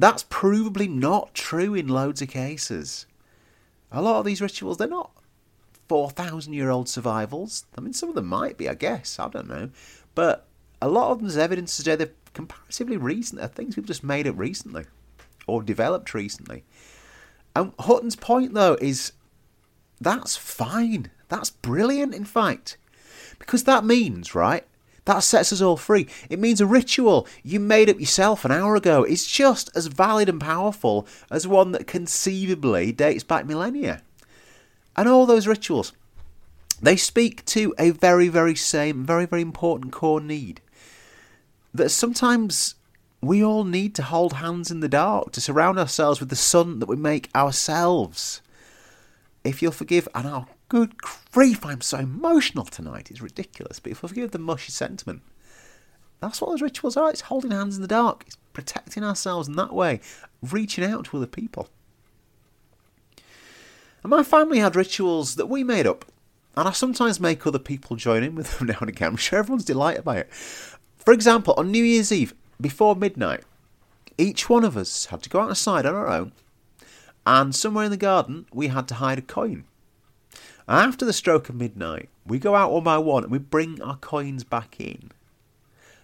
that's 0.00 0.24
provably 0.24 0.88
not 0.88 1.34
true 1.34 1.74
in 1.74 1.88
loads 1.88 2.22
of 2.22 2.28
cases. 2.28 3.06
A 3.90 4.02
lot 4.02 4.18
of 4.18 4.26
these 4.26 4.40
rituals, 4.40 4.76
they're 4.76 4.88
not 4.88 5.10
4,000 5.88 6.52
year 6.52 6.70
old 6.70 6.88
survivals. 6.88 7.64
I 7.76 7.80
mean, 7.80 7.92
some 7.92 8.08
of 8.08 8.14
them 8.14 8.26
might 8.26 8.58
be, 8.58 8.68
I 8.68 8.74
guess. 8.74 9.18
I 9.18 9.28
don't 9.28 9.48
know. 9.48 9.70
But 10.14 10.46
a 10.80 10.88
lot 10.88 11.10
of 11.10 11.18
them, 11.18 11.26
there's 11.26 11.38
evidence 11.38 11.76
to 11.76 11.82
say 11.82 11.96
they're 11.96 12.10
comparatively 12.34 12.96
recent. 12.96 13.40
They're 13.40 13.48
things 13.48 13.74
people 13.74 13.88
just 13.88 14.04
made 14.04 14.26
up 14.26 14.38
recently 14.38 14.84
or 15.46 15.62
developed 15.62 16.14
recently. 16.14 16.64
And 17.56 17.72
Hutton's 17.80 18.16
point, 18.16 18.54
though, 18.54 18.76
is 18.80 19.12
that's 20.00 20.36
fine. 20.36 21.10
That's 21.28 21.50
brilliant, 21.50 22.14
in 22.14 22.24
fact. 22.24 22.76
Because 23.38 23.64
that 23.64 23.84
means, 23.84 24.34
right, 24.34 24.64
that 25.08 25.22
sets 25.22 25.54
us 25.54 25.62
all 25.62 25.78
free. 25.78 26.06
It 26.28 26.38
means 26.38 26.60
a 26.60 26.66
ritual 26.66 27.26
you 27.42 27.58
made 27.60 27.88
up 27.88 27.98
yourself 27.98 28.44
an 28.44 28.52
hour 28.52 28.76
ago 28.76 29.04
is 29.04 29.26
just 29.26 29.70
as 29.74 29.86
valid 29.86 30.28
and 30.28 30.38
powerful 30.38 31.06
as 31.30 31.48
one 31.48 31.72
that 31.72 31.86
conceivably 31.86 32.92
dates 32.92 33.24
back 33.24 33.46
millennia. 33.46 34.02
And 34.98 35.08
all 35.08 35.24
those 35.24 35.46
rituals, 35.46 35.94
they 36.82 36.94
speak 36.96 37.42
to 37.46 37.74
a 37.78 37.88
very, 37.88 38.28
very 38.28 38.54
same, 38.54 39.06
very, 39.06 39.24
very 39.24 39.40
important 39.40 39.92
core 39.92 40.20
need. 40.20 40.60
That 41.72 41.88
sometimes 41.88 42.74
we 43.22 43.42
all 43.42 43.64
need 43.64 43.94
to 43.94 44.02
hold 44.02 44.34
hands 44.34 44.70
in 44.70 44.80
the 44.80 44.90
dark, 44.90 45.32
to 45.32 45.40
surround 45.40 45.78
ourselves 45.78 46.20
with 46.20 46.28
the 46.28 46.36
sun 46.36 46.80
that 46.80 46.88
we 46.88 46.96
make 46.96 47.30
ourselves. 47.34 48.42
If 49.42 49.62
you'll 49.62 49.72
forgive, 49.72 50.06
and 50.14 50.28
I'll 50.28 50.48
Good 50.68 51.00
grief, 51.00 51.64
I'm 51.64 51.80
so 51.80 51.98
emotional 51.98 52.64
tonight. 52.64 53.10
It's 53.10 53.22
ridiculous. 53.22 53.80
But 53.80 53.92
if 53.92 54.04
I 54.04 54.08
forgive 54.08 54.32
the 54.32 54.38
mushy 54.38 54.70
sentiment, 54.70 55.22
that's 56.20 56.40
what 56.40 56.50
those 56.50 56.62
rituals 56.62 56.96
are. 56.96 57.08
It's 57.10 57.22
holding 57.22 57.52
hands 57.52 57.76
in 57.76 57.82
the 57.82 57.88
dark. 57.88 58.24
It's 58.26 58.36
protecting 58.52 59.02
ourselves 59.02 59.48
in 59.48 59.56
that 59.56 59.72
way, 59.72 60.00
reaching 60.42 60.84
out 60.84 61.06
to 61.06 61.16
other 61.16 61.26
people. 61.26 61.70
And 64.02 64.10
my 64.10 64.22
family 64.22 64.58
had 64.58 64.76
rituals 64.76 65.36
that 65.36 65.46
we 65.46 65.64
made 65.64 65.86
up. 65.86 66.04
And 66.54 66.68
I 66.68 66.72
sometimes 66.72 67.18
make 67.18 67.46
other 67.46 67.58
people 67.58 67.96
join 67.96 68.22
in 68.22 68.34
with 68.34 68.58
them 68.58 68.68
now 68.68 68.78
and 68.80 68.90
again. 68.90 69.08
I'm 69.08 69.16
sure 69.16 69.38
everyone's 69.38 69.64
delighted 69.64 70.04
by 70.04 70.18
it. 70.18 70.32
For 70.32 71.14
example, 71.14 71.54
on 71.56 71.70
New 71.70 71.82
Year's 71.82 72.12
Eve, 72.12 72.34
before 72.60 72.94
midnight, 72.94 73.44
each 74.18 74.50
one 74.50 74.64
of 74.64 74.76
us 74.76 75.06
had 75.06 75.22
to 75.22 75.30
go 75.30 75.40
outside 75.40 75.86
on 75.86 75.94
our 75.94 76.08
own, 76.08 76.32
and 77.24 77.54
somewhere 77.54 77.84
in 77.84 77.90
the 77.90 77.96
garden 77.96 78.46
we 78.52 78.66
had 78.66 78.88
to 78.88 78.94
hide 78.94 79.18
a 79.18 79.22
coin. 79.22 79.64
After 80.68 81.06
the 81.06 81.14
stroke 81.14 81.48
of 81.48 81.54
midnight, 81.54 82.10
we 82.26 82.38
go 82.38 82.54
out 82.54 82.70
one 82.70 82.84
by 82.84 82.98
one 82.98 83.22
and 83.22 83.32
we 83.32 83.38
bring 83.38 83.80
our 83.80 83.96
coins 83.96 84.44
back 84.44 84.78
in. 84.78 85.12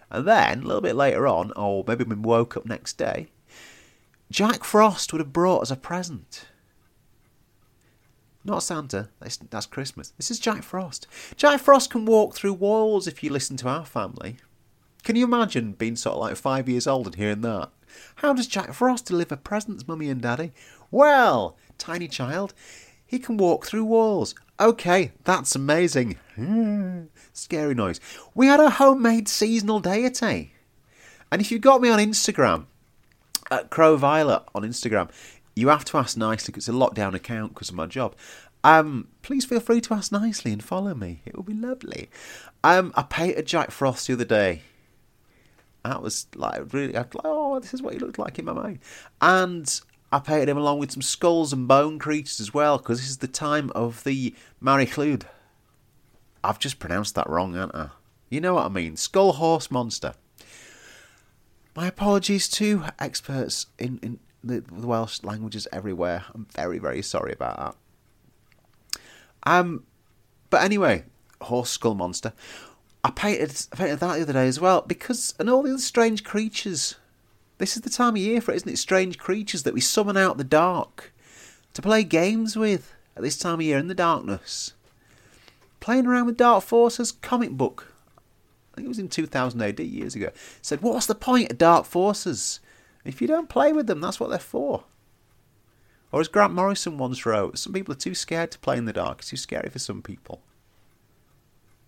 And 0.09 0.27
then, 0.27 0.63
a 0.63 0.65
little 0.65 0.81
bit 0.81 0.95
later 0.95 1.27
on, 1.27 1.51
or 1.55 1.83
maybe 1.87 2.03
when 2.03 2.23
we 2.23 2.27
woke 2.27 2.57
up 2.57 2.65
next 2.65 2.97
day, 2.97 3.27
Jack 4.31 4.63
Frost 4.63 5.13
would 5.13 5.19
have 5.19 5.31
brought 5.31 5.61
us 5.61 5.69
a 5.69 5.75
present. 5.75 6.47
Not 8.43 8.63
Santa, 8.63 9.09
that's, 9.19 9.37
that's 9.37 9.67
Christmas. 9.67 10.13
This 10.17 10.31
is 10.31 10.39
Jack 10.39 10.63
Frost. 10.63 11.05
Jack 11.35 11.61
Frost 11.61 11.91
can 11.91 12.05
walk 12.05 12.33
through 12.33 12.53
walls 12.53 13.07
if 13.07 13.23
you 13.23 13.29
listen 13.29 13.57
to 13.57 13.67
our 13.67 13.85
family. 13.85 14.37
Can 15.03 15.15
you 15.15 15.25
imagine 15.25 15.73
being 15.73 15.95
sort 15.95 16.15
of 16.15 16.21
like 16.21 16.37
five 16.37 16.67
years 16.67 16.87
old 16.87 17.05
and 17.05 17.15
hearing 17.15 17.41
that? 17.41 17.69
How 18.17 18.33
does 18.33 18.47
Jack 18.47 18.73
Frost 18.73 19.05
deliver 19.05 19.35
presents, 19.35 19.87
Mummy 19.87 20.09
and 20.09 20.21
Daddy? 20.21 20.53
Well, 20.89 21.55
tiny 21.77 22.07
child, 22.07 22.55
he 23.05 23.19
can 23.19 23.37
walk 23.37 23.65
through 23.65 23.85
walls. 23.85 24.33
Okay, 24.59 25.11
that's 25.23 25.55
amazing. 25.55 26.17
Scary 27.33 27.75
noise. 27.75 27.99
We 28.33 28.47
had 28.47 28.59
a 28.59 28.69
homemade 28.69 29.27
seasonal 29.27 29.79
deity. 29.81 30.53
And 31.31 31.41
if 31.41 31.51
you 31.51 31.59
got 31.59 31.81
me 31.81 31.89
on 31.89 31.99
Instagram, 31.99 32.67
at 33.51 33.69
Crow 33.69 33.95
Violet 33.97 34.43
on 34.53 34.63
Instagram, 34.63 35.09
you 35.55 35.67
have 35.69 35.85
to 35.85 35.97
ask 35.97 36.17
nicely 36.17 36.51
because 36.51 36.67
it's 36.67 36.75
a 36.75 36.79
lockdown 36.79 37.13
account 37.13 37.53
because 37.53 37.69
of 37.69 37.75
my 37.75 37.85
job. 37.85 38.15
Um, 38.63 39.09
please 39.21 39.45
feel 39.45 39.59
free 39.59 39.81
to 39.81 39.93
ask 39.93 40.11
nicely 40.11 40.51
and 40.51 40.63
follow 40.63 40.95
me. 40.95 41.21
It 41.25 41.35
will 41.35 41.43
be 41.43 41.53
lovely. 41.53 42.09
Um, 42.63 42.93
I 42.95 43.03
painted 43.03 43.45
Jack 43.45 43.71
Frost 43.71 44.07
the 44.07 44.13
other 44.13 44.25
day. 44.25 44.61
That 45.83 46.01
was 46.01 46.25
like 46.35 46.73
really, 46.73 46.95
I 46.95 47.01
was 47.01 47.13
like, 47.13 47.25
oh, 47.25 47.59
this 47.59 47.73
is 47.73 47.81
what 47.81 47.93
he 47.93 47.99
looked 47.99 48.17
like 48.17 48.39
in 48.39 48.45
my 48.45 48.53
mind. 48.53 48.79
And 49.21 49.81
I 50.15 50.19
painted 50.19 50.47
him 50.47 50.57
along 50.57 50.79
with 50.79 50.93
some 50.93 51.01
skulls 51.01 51.51
and 51.51 51.67
bone 51.67 51.99
creatures 51.99 52.39
as 52.39 52.53
well, 52.53 52.77
because 52.77 53.01
this 53.01 53.09
is 53.09 53.17
the 53.17 53.27
time 53.27 53.69
of 53.75 54.01
the 54.05 54.33
Marichlud. 54.63 55.23
I've 56.41 56.57
just 56.57 56.79
pronounced 56.79 57.15
that 57.15 57.29
wrong, 57.29 57.53
haven't 57.53 57.75
I? 57.75 57.89
You 58.29 58.39
know 58.39 58.53
what 58.53 58.65
I 58.65 58.69
mean. 58.69 58.95
Skull 58.95 59.33
Horse 59.33 59.69
Monster. 59.69 60.13
My 61.75 61.87
apologies 61.87 62.47
to 62.51 62.85
experts 62.97 63.65
in, 63.77 63.99
in 64.01 64.19
the, 64.41 64.61
the 64.61 64.87
Welsh 64.87 65.21
languages 65.21 65.67
everywhere. 65.73 66.23
I'm 66.33 66.47
very, 66.55 66.79
very 66.79 67.01
sorry 67.01 67.33
about 67.33 67.57
that. 67.57 69.01
Um, 69.43 69.83
but 70.49 70.63
anyway, 70.63 71.03
Horse 71.41 71.71
Skull 71.71 71.93
Monster. 71.93 72.31
I 73.03 73.11
painted, 73.11 73.67
I 73.73 73.75
painted 73.75 73.99
that 73.99 74.15
the 74.15 74.21
other 74.21 74.31
day 74.31 74.47
as 74.47 74.61
well 74.61 74.79
because, 74.79 75.35
and 75.39 75.49
all 75.49 75.61
the 75.61 75.71
other 75.71 75.79
strange 75.79 76.23
creatures 76.23 76.95
this 77.57 77.75
is 77.75 77.83
the 77.83 77.89
time 77.89 78.15
of 78.15 78.17
year 78.17 78.41
for 78.41 78.51
it, 78.51 78.57
isn't 78.57 78.69
it? 78.69 78.77
Strange 78.77 79.17
creatures 79.17 79.63
that 79.63 79.73
we 79.73 79.81
summon 79.81 80.17
out 80.17 80.37
the 80.37 80.43
dark 80.43 81.13
to 81.73 81.81
play 81.81 82.03
games 82.03 82.55
with 82.55 82.93
at 83.15 83.23
this 83.23 83.37
time 83.37 83.55
of 83.55 83.61
year 83.61 83.77
in 83.77 83.87
the 83.87 83.95
darkness. 83.95 84.73
Playing 85.79 86.07
around 86.07 86.25
with 86.25 86.37
Dark 86.37 86.63
Forces 86.63 87.11
comic 87.11 87.51
book. 87.51 87.93
I 88.73 88.75
think 88.75 88.85
it 88.85 88.89
was 88.89 88.99
in 88.99 89.07
2000 89.07 89.61
AD 89.61 89.79
years 89.79 90.15
ago. 90.15 90.31
Said, 90.61 90.81
what's 90.81 91.05
the 91.05 91.15
point 91.15 91.51
of 91.51 91.57
Dark 91.57 91.85
Forces? 91.85 92.59
If 93.05 93.21
you 93.21 93.27
don't 93.27 93.49
play 93.49 93.71
with 93.71 93.87
them, 93.87 94.01
that's 94.01 94.19
what 94.19 94.29
they're 94.29 94.39
for. 94.39 94.83
Or 96.11 96.21
as 96.21 96.27
Grant 96.27 96.53
Morrison 96.53 96.97
once 96.97 97.25
wrote, 97.25 97.57
some 97.57 97.73
people 97.73 97.93
are 97.93 97.97
too 97.97 98.15
scared 98.15 98.51
to 98.51 98.59
play 98.59 98.77
in 98.77 98.85
the 98.85 98.93
dark. 98.93 99.19
It's 99.19 99.29
too 99.29 99.37
scary 99.37 99.69
for 99.69 99.79
some 99.79 100.01
people. 100.01 100.41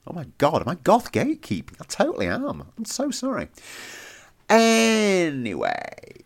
Oh 0.06 0.14
my 0.14 0.28
god, 0.38 0.62
am 0.62 0.70
I 0.70 0.76
goth 0.76 1.12
gatekeeping? 1.12 1.82
I 1.82 1.86
totally 1.86 2.28
am. 2.28 2.64
I'm 2.78 2.86
so 2.86 3.12
sorry. 3.12 3.50
Anyway, 4.50 6.24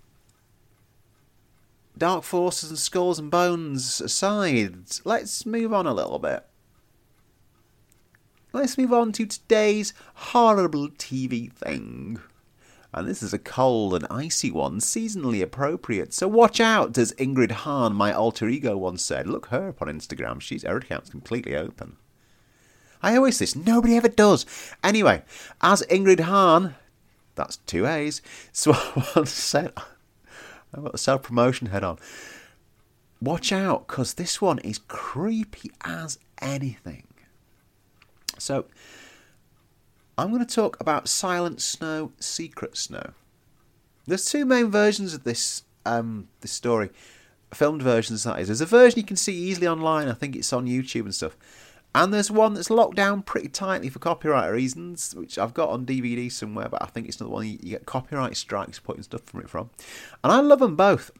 Dark 1.97 2.23
Forces 2.23 2.69
and 2.69 2.79
Skulls 2.79 3.19
and 3.19 3.31
Bones 3.31 3.99
aside, 3.99 4.75
let's 5.03 5.45
move 5.45 5.73
on 5.73 5.87
a 5.87 5.93
little 5.93 6.19
bit. 6.19 6.45
Let's 8.53 8.77
move 8.77 8.91
on 8.91 9.11
to 9.13 9.25
today's 9.25 9.93
horrible 10.13 10.89
TV 10.89 11.51
thing. 11.51 12.19
And 12.93 13.07
this 13.07 13.23
is 13.23 13.33
a 13.33 13.39
cold 13.39 13.93
and 13.93 14.05
icy 14.11 14.51
one, 14.51 14.79
seasonally 14.79 15.41
appropriate. 15.41 16.13
So 16.13 16.27
watch 16.27 16.59
out, 16.59 16.97
as 16.97 17.13
Ingrid 17.13 17.51
Hahn, 17.51 17.93
my 17.93 18.11
alter 18.11 18.49
ego, 18.49 18.75
once 18.75 19.01
said. 19.01 19.27
Look 19.27 19.45
her 19.47 19.69
up 19.69 19.81
on 19.81 19.87
Instagram. 19.87 20.41
She's 20.41 20.63
her 20.63 20.77
account's 20.77 21.09
completely 21.09 21.55
open. 21.55 21.95
I 23.01 23.15
always 23.15 23.39
this. 23.39 23.55
Nobody 23.55 23.95
ever 23.95 24.09
does. 24.09 24.45
Anyway, 24.83 25.23
as 25.61 25.83
Ingrid 25.83 26.19
Hahn, 26.19 26.75
that's 27.35 27.57
two 27.57 27.85
A's, 27.85 28.21
so 28.51 28.73
I 28.73 29.11
once 29.15 29.31
said, 29.31 29.73
I've 30.73 30.83
got 30.83 30.91
the 30.91 30.97
self 30.97 31.23
promotion 31.23 31.67
head 31.67 31.83
on. 31.83 31.97
Watch 33.21 33.51
out, 33.51 33.88
because 33.88 34.15
this 34.15 34.41
one 34.41 34.59
is 34.59 34.79
creepy 34.79 35.71
as 35.83 36.17
anything. 36.41 37.07
So, 38.39 38.65
I'm 40.17 40.29
going 40.29 40.45
to 40.45 40.55
talk 40.55 40.79
about 40.79 41.07
Silent 41.07 41.61
Snow, 41.61 42.11
Secret 42.19 42.75
Snow. 42.75 43.11
There's 44.07 44.25
two 44.25 44.45
main 44.45 44.71
versions 44.71 45.13
of 45.13 45.23
this 45.23 45.63
um, 45.85 46.27
this 46.41 46.51
story, 46.51 46.89
filmed 47.53 47.81
versions 47.81 48.23
that 48.23 48.39
is. 48.39 48.47
There's 48.47 48.61
a 48.61 48.65
version 48.65 49.00
you 49.00 49.05
can 49.05 49.17
see 49.17 49.33
easily 49.33 49.67
online. 49.67 50.07
I 50.07 50.13
think 50.13 50.35
it's 50.35 50.53
on 50.53 50.67
YouTube 50.67 51.01
and 51.01 51.15
stuff. 51.15 51.38
And 51.93 52.13
there's 52.13 52.31
one 52.31 52.53
that's 52.53 52.69
locked 52.69 52.95
down 52.95 53.21
pretty 53.21 53.50
tightly 53.50 53.89
for 53.89 54.00
copyright 54.00 54.51
reasons, 54.51 55.13
which 55.13 55.38
I've 55.38 55.53
got 55.53 55.69
on 55.69 55.86
DVD 55.86 56.31
somewhere, 56.31 56.69
but 56.69 56.81
I 56.81 56.86
think 56.86 57.07
it's 57.07 57.19
not 57.19 57.27
the 57.27 57.33
one 57.33 57.48
you 57.48 57.57
get 57.57 57.86
copyright 57.86 58.38
strikes 58.38 58.79
putting 58.79 59.03
stuff 59.03 59.24
from 59.24 59.41
it 59.41 59.50
from. 59.50 59.69
And 60.24 60.31
I 60.31 60.39
love 60.39 60.60
them 60.60 60.77
both. 60.77 61.12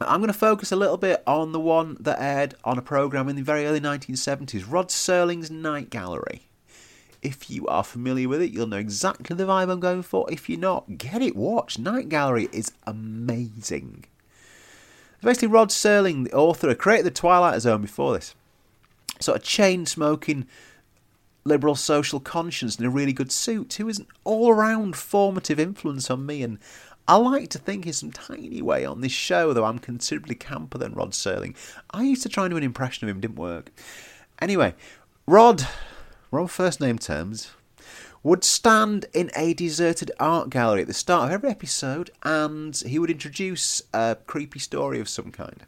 I'm 0.00 0.20
going 0.20 0.32
to 0.32 0.38
focus 0.38 0.72
a 0.72 0.76
little 0.76 0.96
bit 0.96 1.22
on 1.26 1.52
the 1.52 1.60
one 1.60 1.96
that 2.00 2.20
aired 2.20 2.54
on 2.64 2.78
a 2.78 2.82
program 2.82 3.28
in 3.28 3.36
the 3.36 3.42
very 3.42 3.66
early 3.66 3.80
1970s, 3.80 4.64
Rod 4.68 4.88
Serling's 4.88 5.50
Night 5.50 5.90
Gallery. 5.90 6.42
If 7.22 7.48
you 7.48 7.66
are 7.68 7.84
familiar 7.84 8.28
with 8.28 8.42
it, 8.42 8.50
you'll 8.52 8.66
know 8.66 8.78
exactly 8.78 9.36
the 9.36 9.44
vibe 9.44 9.70
I'm 9.70 9.80
going 9.80 10.02
for. 10.02 10.30
If 10.32 10.48
you're 10.48 10.58
not, 10.58 10.98
get 10.98 11.22
it 11.22 11.36
watched. 11.36 11.78
Night 11.78 12.08
Gallery 12.08 12.48
is 12.52 12.72
amazing. 12.86 14.06
Basically, 15.22 15.48
Rod 15.48 15.70
Serling, 15.70 16.24
the 16.24 16.32
author, 16.32 16.74
created 16.74 17.06
the 17.06 17.10
Twilight 17.10 17.60
Zone 17.60 17.80
before 17.80 18.14
this. 18.14 18.34
Sort 19.24 19.38
of 19.38 19.44
chain 19.44 19.86
smoking 19.86 20.46
liberal 21.44 21.74
social 21.74 22.20
conscience 22.20 22.78
in 22.78 22.84
a 22.84 22.90
really 22.90 23.12
good 23.12 23.32
suit, 23.32 23.74
who 23.74 23.88
is 23.88 23.98
an 23.98 24.06
all 24.24 24.54
round 24.54 24.96
formative 24.96 25.58
influence 25.58 26.10
on 26.10 26.24
me. 26.24 26.42
And 26.42 26.58
I 27.08 27.16
like 27.16 27.50
to 27.50 27.58
think 27.58 27.86
in 27.86 27.92
some 27.92 28.12
tiny 28.12 28.62
way 28.62 28.84
on 28.84 29.00
this 29.00 29.12
show, 29.12 29.52
though 29.52 29.64
I'm 29.64 29.78
considerably 29.78 30.34
camper 30.34 30.78
than 30.78 30.94
Rod 30.94 31.10
Serling. 31.10 31.56
I 31.90 32.02
used 32.02 32.22
to 32.22 32.28
try 32.28 32.44
and 32.44 32.52
do 32.52 32.56
an 32.56 32.62
impression 32.62 33.08
of 33.08 33.14
him, 33.14 33.20
didn't 33.20 33.36
work. 33.36 33.70
Anyway, 34.40 34.74
Rod 35.26 35.66
we're 36.34 36.40
on 36.40 36.48
first 36.48 36.80
name 36.80 36.98
terms, 36.98 37.52
would 38.24 38.42
stand 38.42 39.06
in 39.14 39.30
a 39.36 39.54
deserted 39.54 40.10
art 40.18 40.50
gallery 40.50 40.80
at 40.80 40.88
the 40.88 40.92
start 40.92 41.26
of 41.26 41.30
every 41.30 41.48
episode 41.48 42.10
and 42.24 42.76
he 42.78 42.98
would 42.98 43.08
introduce 43.08 43.80
a 43.92 44.16
creepy 44.26 44.58
story 44.58 44.98
of 44.98 45.08
some 45.08 45.30
kind. 45.30 45.64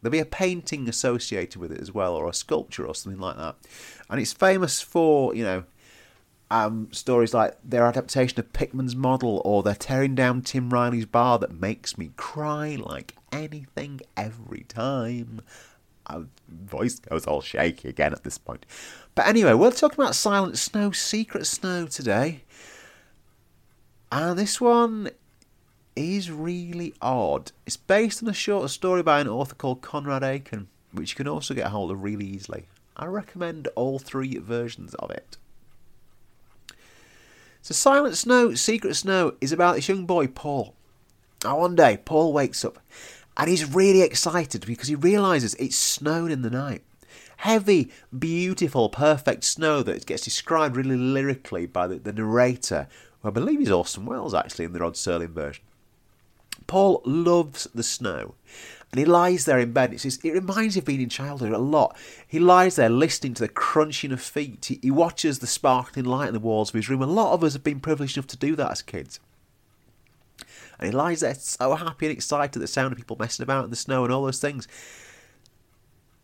There'll 0.00 0.12
be 0.12 0.18
a 0.18 0.24
painting 0.24 0.88
associated 0.88 1.60
with 1.60 1.72
it 1.72 1.80
as 1.80 1.92
well, 1.92 2.14
or 2.14 2.28
a 2.28 2.34
sculpture 2.34 2.86
or 2.86 2.94
something 2.94 3.20
like 3.20 3.36
that. 3.36 3.56
And 4.08 4.20
it's 4.20 4.32
famous 4.32 4.80
for, 4.80 5.34
you 5.34 5.42
know, 5.44 5.64
um, 6.50 6.88
stories 6.92 7.34
like 7.34 7.56
their 7.62 7.84
adaptation 7.84 8.38
of 8.40 8.52
Pickman's 8.52 8.96
model 8.96 9.42
or 9.44 9.62
they're 9.62 9.74
tearing 9.74 10.14
down 10.14 10.42
Tim 10.42 10.70
Riley's 10.70 11.06
bar 11.06 11.38
that 11.38 11.52
makes 11.52 11.98
me 11.98 12.12
cry 12.16 12.76
like 12.80 13.14
anything 13.32 14.00
every 14.16 14.64
time. 14.68 15.42
My 16.08 16.22
voice 16.48 16.98
goes 17.00 17.26
all 17.26 17.42
shaky 17.42 17.88
again 17.88 18.12
at 18.12 18.24
this 18.24 18.38
point. 18.38 18.64
But 19.14 19.26
anyway, 19.26 19.52
we're 19.52 19.72
talking 19.72 20.00
about 20.00 20.14
Silent 20.14 20.56
Snow, 20.56 20.90
Secret 20.90 21.46
Snow 21.46 21.86
today. 21.86 22.44
And 24.10 24.38
this 24.38 24.58
one 24.58 25.10
is 25.98 26.30
really 26.30 26.94
odd. 27.02 27.52
It's 27.66 27.76
based 27.76 28.22
on 28.22 28.28
a 28.28 28.34
short 28.34 28.70
story 28.70 29.02
by 29.02 29.20
an 29.20 29.28
author 29.28 29.54
called 29.54 29.82
Conrad 29.82 30.22
Aiken, 30.22 30.68
which 30.92 31.10
you 31.10 31.16
can 31.16 31.28
also 31.28 31.54
get 31.54 31.66
a 31.66 31.70
hold 31.70 31.90
of 31.90 32.02
really 32.02 32.26
easily. 32.26 32.66
I 32.96 33.06
recommend 33.06 33.68
all 33.76 33.98
three 33.98 34.38
versions 34.38 34.94
of 34.94 35.10
it. 35.10 35.36
So, 37.62 37.74
Silent 37.74 38.16
Snow, 38.16 38.54
Secret 38.54 38.94
Snow 38.94 39.34
is 39.40 39.52
about 39.52 39.76
this 39.76 39.88
young 39.88 40.06
boy, 40.06 40.26
Paul. 40.26 40.74
Now, 41.44 41.58
one 41.58 41.76
day, 41.76 41.98
Paul 42.04 42.32
wakes 42.32 42.64
up 42.64 42.78
and 43.36 43.48
he's 43.48 43.72
really 43.72 44.02
excited 44.02 44.66
because 44.66 44.88
he 44.88 44.94
realizes 44.94 45.54
it's 45.54 45.76
snowed 45.76 46.32
in 46.32 46.42
the 46.42 46.50
night. 46.50 46.82
Heavy, 47.38 47.92
beautiful, 48.16 48.88
perfect 48.88 49.44
snow 49.44 49.84
that 49.84 50.06
gets 50.06 50.24
described 50.24 50.76
really 50.76 50.96
lyrically 50.96 51.66
by 51.66 51.86
the, 51.86 51.96
the 51.96 52.12
narrator, 52.12 52.88
who 53.22 53.28
I 53.28 53.30
believe 53.30 53.60
is 53.60 53.70
Orson 53.70 54.06
Welles 54.06 54.34
actually 54.34 54.64
in 54.64 54.72
the 54.72 54.80
Rod 54.80 54.94
Serling 54.94 55.30
version. 55.30 55.62
Paul 56.68 57.02
loves 57.04 57.66
the 57.74 57.82
snow. 57.82 58.36
And 58.92 58.98
he 58.98 59.04
lies 59.04 59.44
there 59.44 59.58
in 59.58 59.72
bed. 59.72 59.92
It's, 59.92 60.04
it 60.04 60.32
reminds 60.32 60.76
you 60.76 60.80
of 60.80 60.86
being 60.86 61.00
in 61.00 61.08
childhood 61.08 61.52
a 61.52 61.58
lot. 61.58 61.96
He 62.26 62.38
lies 62.38 62.76
there 62.76 62.88
listening 62.88 63.34
to 63.34 63.42
the 63.42 63.48
crunching 63.48 64.12
of 64.12 64.20
feet. 64.20 64.66
He, 64.66 64.78
he 64.80 64.90
watches 64.90 65.40
the 65.40 65.46
sparkling 65.46 66.06
light 66.06 66.28
on 66.28 66.34
the 66.34 66.40
walls 66.40 66.70
of 66.70 66.74
his 66.74 66.88
room. 66.88 67.02
A 67.02 67.06
lot 67.06 67.32
of 67.34 67.42
us 67.42 67.52
have 67.54 67.64
been 67.64 67.80
privileged 67.80 68.16
enough 68.16 68.28
to 68.28 68.36
do 68.36 68.54
that 68.56 68.70
as 68.70 68.82
kids. 68.82 69.18
And 70.78 70.88
he 70.88 70.96
lies 70.96 71.20
there 71.20 71.34
so 71.34 71.74
happy 71.74 72.06
and 72.06 72.12
excited 72.12 72.56
at 72.56 72.60
the 72.60 72.66
sound 72.66 72.92
of 72.92 72.98
people 72.98 73.16
messing 73.18 73.42
about 73.42 73.64
in 73.64 73.70
the 73.70 73.76
snow 73.76 74.04
and 74.04 74.12
all 74.12 74.24
those 74.24 74.40
things. 74.40 74.68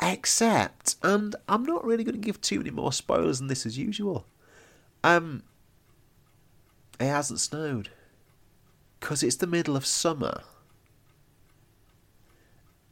Except, 0.00 0.96
and 1.02 1.36
I'm 1.48 1.64
not 1.64 1.84
really 1.84 2.04
going 2.04 2.14
to 2.14 2.20
give 2.20 2.40
too 2.40 2.58
many 2.58 2.70
more 2.70 2.92
spoilers 2.92 3.40
than 3.40 3.48
this 3.48 3.66
as 3.66 3.76
usual. 3.76 4.26
Um, 5.02 5.42
it 6.98 7.06
hasn't 7.06 7.40
snowed 7.40 7.90
because 9.04 9.22
it's 9.22 9.36
the 9.36 9.46
middle 9.46 9.76
of 9.76 9.84
summer. 9.84 10.44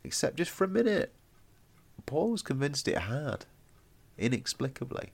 Except 0.04 0.36
just 0.36 0.50
for 0.50 0.64
a 0.64 0.68
minute, 0.68 1.10
Paul 2.04 2.32
was 2.32 2.42
convinced 2.42 2.86
it 2.86 2.98
had, 2.98 3.46
inexplicably. 4.18 5.12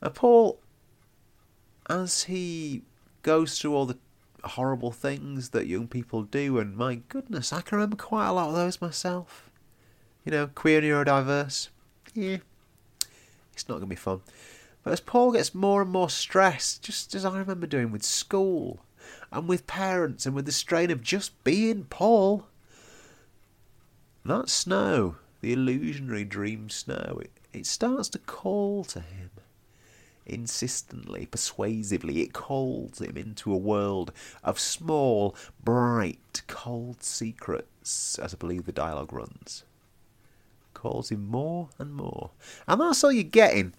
Now, 0.00 0.08
Paul, 0.08 0.60
as 1.90 2.22
he 2.22 2.84
goes 3.20 3.58
through 3.58 3.74
all 3.74 3.84
the 3.84 3.98
horrible 4.44 4.92
things 4.92 5.50
that 5.50 5.66
young 5.66 5.88
people 5.88 6.22
do, 6.22 6.58
and 6.58 6.74
my 6.74 6.94
goodness, 7.10 7.52
I 7.52 7.60
can 7.60 7.76
remember 7.76 7.96
quite 7.96 8.28
a 8.28 8.32
lot 8.32 8.48
of 8.48 8.54
those 8.54 8.80
myself. 8.80 9.50
You 10.24 10.32
know, 10.32 10.46
queer 10.46 10.80
neurodiverse. 10.80 11.68
Yeah, 12.14 12.38
it's 13.52 13.68
not 13.68 13.74
going 13.74 13.88
to 13.88 13.88
be 13.88 13.96
fun. 13.96 14.22
But 14.82 14.94
as 14.94 15.00
Paul 15.00 15.32
gets 15.32 15.54
more 15.54 15.82
and 15.82 15.90
more 15.90 16.08
stressed, 16.08 16.82
just 16.82 17.14
as 17.14 17.26
I 17.26 17.36
remember 17.36 17.66
doing 17.66 17.92
with 17.92 18.02
school, 18.02 18.80
and 19.32 19.48
with 19.48 19.66
parents, 19.66 20.26
and 20.26 20.34
with 20.34 20.46
the 20.46 20.52
strain 20.52 20.90
of 20.90 21.02
just 21.02 21.42
being 21.44 21.84
Paul, 21.84 22.46
that 24.24 24.48
snow, 24.48 25.16
the 25.40 25.52
illusionary 25.52 26.24
dream 26.24 26.70
snow, 26.70 27.20
it, 27.22 27.30
it 27.52 27.66
starts 27.66 28.08
to 28.10 28.18
call 28.18 28.84
to 28.84 29.00
him 29.00 29.30
insistently, 30.26 31.26
persuasively, 31.26 32.20
it 32.20 32.32
calls 32.32 33.00
him 33.00 33.16
into 33.16 33.52
a 33.52 33.56
world 33.56 34.12
of 34.42 34.58
small, 34.58 35.34
bright, 35.62 36.42
cold 36.48 37.02
secrets, 37.02 38.18
as 38.18 38.34
I 38.34 38.36
believe 38.36 38.66
the 38.66 38.72
dialogue 38.72 39.12
runs. 39.12 39.64
Calls 40.74 41.10
him 41.10 41.26
more 41.26 41.68
and 41.78 41.94
more. 41.94 42.30
And 42.66 42.80
that's 42.80 43.02
all 43.02 43.12
you're 43.12 43.22
getting. 43.22 43.72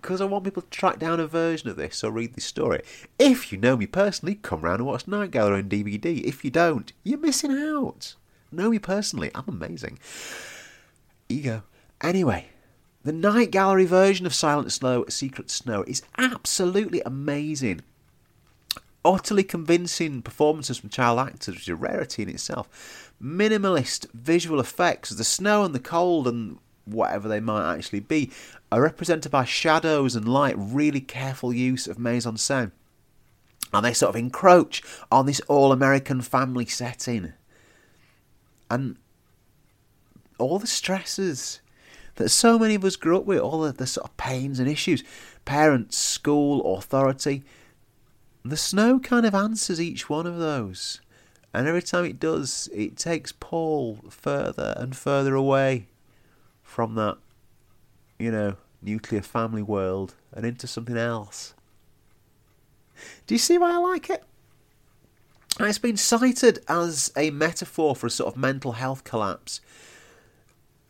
Because 0.00 0.20
I 0.20 0.24
want 0.26 0.44
people 0.44 0.62
to 0.62 0.70
track 0.70 0.98
down 0.98 1.20
a 1.20 1.26
version 1.26 1.68
of 1.68 1.76
this 1.76 2.04
or 2.04 2.10
read 2.10 2.34
this 2.34 2.44
story. 2.44 2.82
If 3.18 3.52
you 3.52 3.58
know 3.58 3.76
me 3.76 3.86
personally, 3.86 4.36
come 4.36 4.60
round 4.60 4.80
and 4.80 4.86
watch 4.86 5.08
Night 5.08 5.30
Gallery 5.30 5.58
on 5.58 5.68
DVD. 5.68 6.22
If 6.22 6.44
you 6.44 6.50
don't, 6.50 6.92
you're 7.04 7.18
missing 7.18 7.52
out. 7.52 8.14
Know 8.50 8.70
me 8.70 8.78
personally, 8.78 9.30
I'm 9.34 9.44
amazing. 9.48 9.98
Ego. 11.28 11.62
Anyway, 12.00 12.46
the 13.04 13.12
Night 13.12 13.50
Gallery 13.50 13.84
version 13.84 14.24
of 14.24 14.34
Silent 14.34 14.72
Snow, 14.72 15.04
Secret 15.08 15.50
Snow, 15.50 15.84
is 15.86 16.02
absolutely 16.16 17.02
amazing. 17.04 17.82
Utterly 19.04 19.44
convincing 19.44 20.22
performances 20.22 20.78
from 20.78 20.90
child 20.90 21.18
actors, 21.18 21.54
which 21.54 21.62
is 21.62 21.68
a 21.68 21.76
rarity 21.76 22.22
in 22.22 22.28
itself. 22.28 23.12
Minimalist 23.22 24.10
visual 24.12 24.60
effects, 24.60 25.10
the 25.10 25.24
snow 25.24 25.64
and 25.64 25.74
the 25.74 25.80
cold 25.80 26.28
and 26.28 26.58
whatever 26.92 27.28
they 27.28 27.40
might 27.40 27.74
actually 27.74 28.00
be, 28.00 28.30
are 28.70 28.82
represented 28.82 29.32
by 29.32 29.44
shadows 29.44 30.14
and 30.14 30.28
light, 30.28 30.54
really 30.58 31.00
careful 31.00 31.52
use 31.52 31.86
of 31.86 31.98
mise 31.98 32.26
en 32.26 32.34
scène. 32.34 32.72
And 33.72 33.84
they 33.84 33.92
sort 33.92 34.10
of 34.10 34.16
encroach 34.16 34.82
on 35.10 35.26
this 35.26 35.40
all 35.48 35.72
American 35.72 36.20
family 36.20 36.66
setting. 36.66 37.32
And 38.70 38.96
all 40.38 40.58
the 40.58 40.66
stresses 40.66 41.60
that 42.16 42.28
so 42.28 42.58
many 42.58 42.74
of 42.74 42.84
us 42.84 42.96
grew 42.96 43.18
up 43.18 43.24
with, 43.24 43.40
all 43.40 43.70
the 43.70 43.86
sort 43.86 44.08
of 44.08 44.16
pains 44.16 44.58
and 44.58 44.68
issues 44.68 45.02
parents, 45.44 45.96
school, 45.96 46.76
authority. 46.76 47.42
The 48.44 48.56
snow 48.56 48.98
kind 48.98 49.24
of 49.24 49.34
answers 49.34 49.80
each 49.80 50.10
one 50.10 50.26
of 50.26 50.38
those. 50.38 51.00
And 51.54 51.66
every 51.66 51.80
time 51.80 52.04
it 52.04 52.20
does, 52.20 52.68
it 52.74 52.98
takes 52.98 53.32
Paul 53.32 53.98
further 54.10 54.74
and 54.76 54.94
further 54.94 55.34
away 55.34 55.86
from 56.68 56.94
that, 56.96 57.16
you 58.18 58.30
know, 58.30 58.54
nuclear 58.82 59.22
family 59.22 59.62
world 59.62 60.14
and 60.32 60.44
into 60.44 60.66
something 60.66 60.98
else. 60.98 61.54
Do 63.26 63.34
you 63.34 63.38
see 63.38 63.56
why 63.56 63.72
I 63.72 63.78
like 63.78 64.10
it? 64.10 64.22
It's 65.58 65.78
been 65.78 65.96
cited 65.96 66.60
as 66.68 67.10
a 67.16 67.30
metaphor 67.30 67.96
for 67.96 68.06
a 68.06 68.10
sort 68.10 68.32
of 68.32 68.38
mental 68.38 68.72
health 68.72 69.02
collapse. 69.02 69.62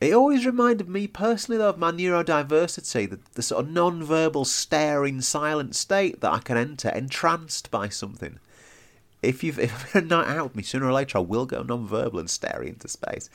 It 0.01 0.13
always 0.13 0.45
reminded 0.45 0.89
me 0.89 1.07
personally, 1.07 1.59
though, 1.59 1.71
of 1.71 1.79
my 1.79 1.93
neurodiversity, 1.93 3.09
the, 3.09 3.21
the 3.35 3.43
sort 3.43 3.65
of 3.65 3.71
non-verbal, 3.71 4.47
staring, 4.47 5.21
silent 5.21 5.77
state 5.77 6.21
that 6.21 6.33
I 6.33 6.41
can 6.41 6.57
enter, 6.57 6.89
entranced 6.89 7.71
by 7.71 7.89
something. 7.89 8.41
If 9.23 9.45
you've 9.45 9.59
if 9.61 9.95
a 9.95 10.01
night 10.01 10.27
out 10.27 10.45
with 10.45 10.57
me, 10.57 10.65
sooner 10.65 10.87
or 10.87 10.93
later 10.93 11.19
I 11.19 11.21
will 11.21 11.47
go 11.47 11.63
non-verbal 11.63 12.19
and 12.19 12.29
stare 12.29 12.63
into 12.63 12.89
space. 12.89 13.31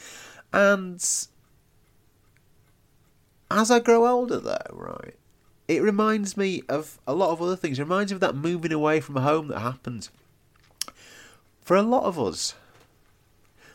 And 0.51 1.01
as 3.53 3.71
I 3.71 3.79
grow 3.79 4.07
older, 4.07 4.39
though, 4.39 4.57
right, 4.71 5.15
it 5.67 5.81
reminds 5.81 6.35
me 6.35 6.63
of 6.67 6.99
a 7.07 7.13
lot 7.13 7.31
of 7.31 7.41
other 7.41 7.55
things. 7.55 7.79
It 7.79 7.83
reminds 7.83 8.11
me 8.11 8.15
of 8.15 8.21
that 8.21 8.35
moving 8.35 8.73
away 8.73 8.99
from 8.99 9.15
home 9.15 9.47
that 9.47 9.59
happened. 9.59 10.09
For 11.61 11.77
a 11.77 11.81
lot 11.81 12.03
of 12.03 12.19
us, 12.19 12.55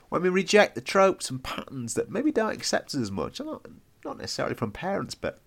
when 0.08 0.22
we 0.22 0.28
reject 0.28 0.74
the 0.74 0.80
tropes 0.80 1.30
and 1.30 1.42
patterns 1.42 1.94
that 1.94 2.10
maybe 2.10 2.30
don't 2.30 2.52
accept 2.52 2.94
us 2.94 3.00
as 3.00 3.10
much, 3.10 3.40
not, 3.40 3.66
not 4.04 4.18
necessarily 4.18 4.54
from 4.54 4.72
parents, 4.72 5.14
but 5.14 5.38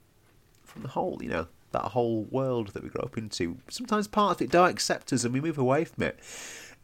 from 0.63 0.82
the 0.82 0.89
whole, 0.89 1.20
you 1.22 1.30
know, 1.30 1.48
that 1.72 1.84
whole 1.84 2.24
world 2.24 2.70
that 2.70 2.84
we 2.84 2.89
grow 2.89 3.04
up 3.04 3.17
into. 3.17 3.58
Sometimes 3.70 4.08
part 4.08 4.38
of 4.38 4.41
it 4.41 4.52
don't 4.52 4.70
accept 4.70 5.13
us 5.13 5.24
and 5.24 5.34
we 5.34 5.41
move 5.41 5.58
away 5.58 5.86
from 5.86 6.04
it. 6.04 6.20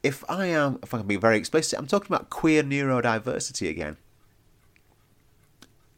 If 0.03 0.23
I 0.29 0.47
am, 0.47 0.79
if 0.83 0.93
I 0.93 0.99
can 0.99 1.07
be 1.07 1.15
very 1.15 1.37
explicit, 1.37 1.77
I'm 1.77 1.87
talking 1.87 2.13
about 2.13 2.29
queer 2.29 2.63
neurodiversity 2.63 3.69
again. 3.69 3.97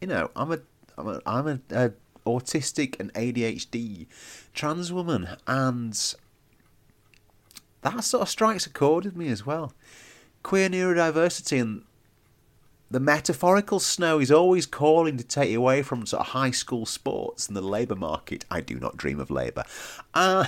You 0.02 0.08
know, 0.08 0.32
I'm 0.36 0.52
a, 0.54 0.60
I'm 1.00 1.08
a, 1.08 1.22
I'm 1.26 1.48
a, 1.48 1.60
a 1.72 1.92
autistic 2.28 3.00
and 3.00 3.14
ADHD 3.14 4.08
trans 4.54 4.92
woman, 4.92 5.30
and 5.48 5.94
that 7.82 8.04
sort 8.04 8.22
of 8.22 8.30
strikes 8.30 8.66
a 8.66 8.70
chord 8.70 9.06
with 9.06 9.16
me 9.16 9.30
as 9.30 9.46
well 9.46 9.74
queer 10.44 10.70
neurodiversity 10.70 11.62
and 11.62 11.84
the 12.92 13.00
metaphorical 13.00 13.80
snow 13.80 14.20
is 14.20 14.32
always 14.32 14.66
calling 14.66 15.18
to 15.18 15.24
take 15.24 15.52
you 15.52 15.60
away 15.60 15.84
from 15.84 16.06
sort 16.08 16.22
of 16.22 16.28
high 16.28 16.50
school 16.50 16.88
sports 16.88 17.48
and 17.48 17.56
the 17.56 17.62
labour 17.62 17.96
market. 17.96 18.46
I 18.50 18.62
do 18.62 18.80
not 18.80 18.98
dream 18.98 19.20
of 19.20 19.30
labour. 19.30 19.64
Uh, 20.16 20.48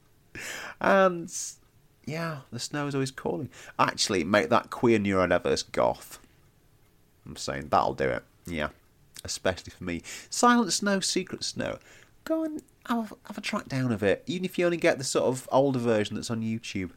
and 0.80 1.34
yeah, 2.04 2.40
the 2.52 2.58
snow 2.58 2.86
is 2.86 2.94
always 2.94 3.10
calling. 3.10 3.48
Actually, 3.78 4.24
make 4.24 4.50
that 4.50 4.68
queer 4.68 4.98
neurodiverse 4.98 5.72
goth. 5.72 6.18
I'm 7.24 7.36
saying 7.36 7.68
that'll 7.70 7.94
do 7.94 8.10
it. 8.10 8.24
Yeah, 8.46 8.68
especially 9.24 9.70
for 9.70 9.84
me. 9.84 10.02
Silent 10.30 10.72
Snow, 10.72 11.00
Secret 11.00 11.44
Snow. 11.44 11.78
Go 12.24 12.44
and 12.44 12.62
have, 12.86 13.12
have 13.26 13.38
a 13.38 13.42
track 13.42 13.68
down 13.68 13.92
of 13.92 14.02
it, 14.02 14.22
even 14.26 14.44
if 14.44 14.58
you 14.58 14.64
only 14.64 14.76
get 14.76 14.98
the 14.98 15.04
sort 15.04 15.26
of 15.26 15.48
older 15.50 15.78
version 15.78 16.16
that's 16.16 16.30
on 16.30 16.42
YouTube. 16.42 16.90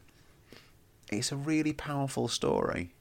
It's 1.10 1.32
a 1.32 1.36
really 1.36 1.72
powerful 1.72 2.28
story. 2.28 2.92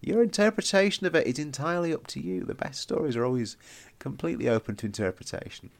Your 0.00 0.22
interpretation 0.22 1.06
of 1.06 1.14
it 1.14 1.26
is 1.26 1.38
entirely 1.38 1.92
up 1.92 2.06
to 2.08 2.20
you. 2.20 2.44
The 2.44 2.54
best 2.54 2.80
stories 2.80 3.16
are 3.16 3.24
always 3.24 3.56
completely 3.98 4.48
open 4.48 4.76
to 4.76 4.86
interpretation. 4.86 5.70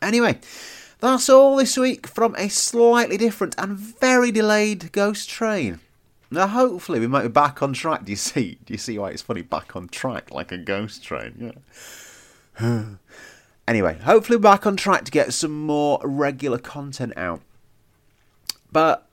Anyway, 0.00 0.38
that's 1.00 1.28
all 1.28 1.56
this 1.56 1.76
week 1.76 2.06
from 2.06 2.34
a 2.36 2.48
slightly 2.48 3.16
different 3.16 3.54
and 3.58 3.76
very 3.76 4.32
delayed 4.32 4.92
Ghost 4.92 5.28
Train. 5.28 5.80
Now, 6.34 6.48
hopefully, 6.48 6.98
we 6.98 7.06
might 7.06 7.22
be 7.22 7.28
back 7.28 7.62
on 7.62 7.72
track. 7.72 8.04
Do 8.04 8.12
you 8.12 8.16
see? 8.16 8.58
Do 8.66 8.74
you 8.74 8.78
see 8.78 8.98
why 8.98 9.10
it's 9.10 9.22
funny? 9.22 9.42
Back 9.42 9.76
on 9.76 9.88
track 9.88 10.32
like 10.32 10.50
a 10.50 10.58
ghost 10.58 11.04
train. 11.04 11.54
Yeah. 12.60 12.84
anyway, 13.68 13.98
hopefully, 14.00 14.36
we're 14.36 14.42
back 14.42 14.66
on 14.66 14.76
track 14.76 15.04
to 15.04 15.12
get 15.12 15.32
some 15.32 15.52
more 15.52 16.00
regular 16.02 16.58
content 16.58 17.12
out. 17.16 17.40
But 18.72 19.06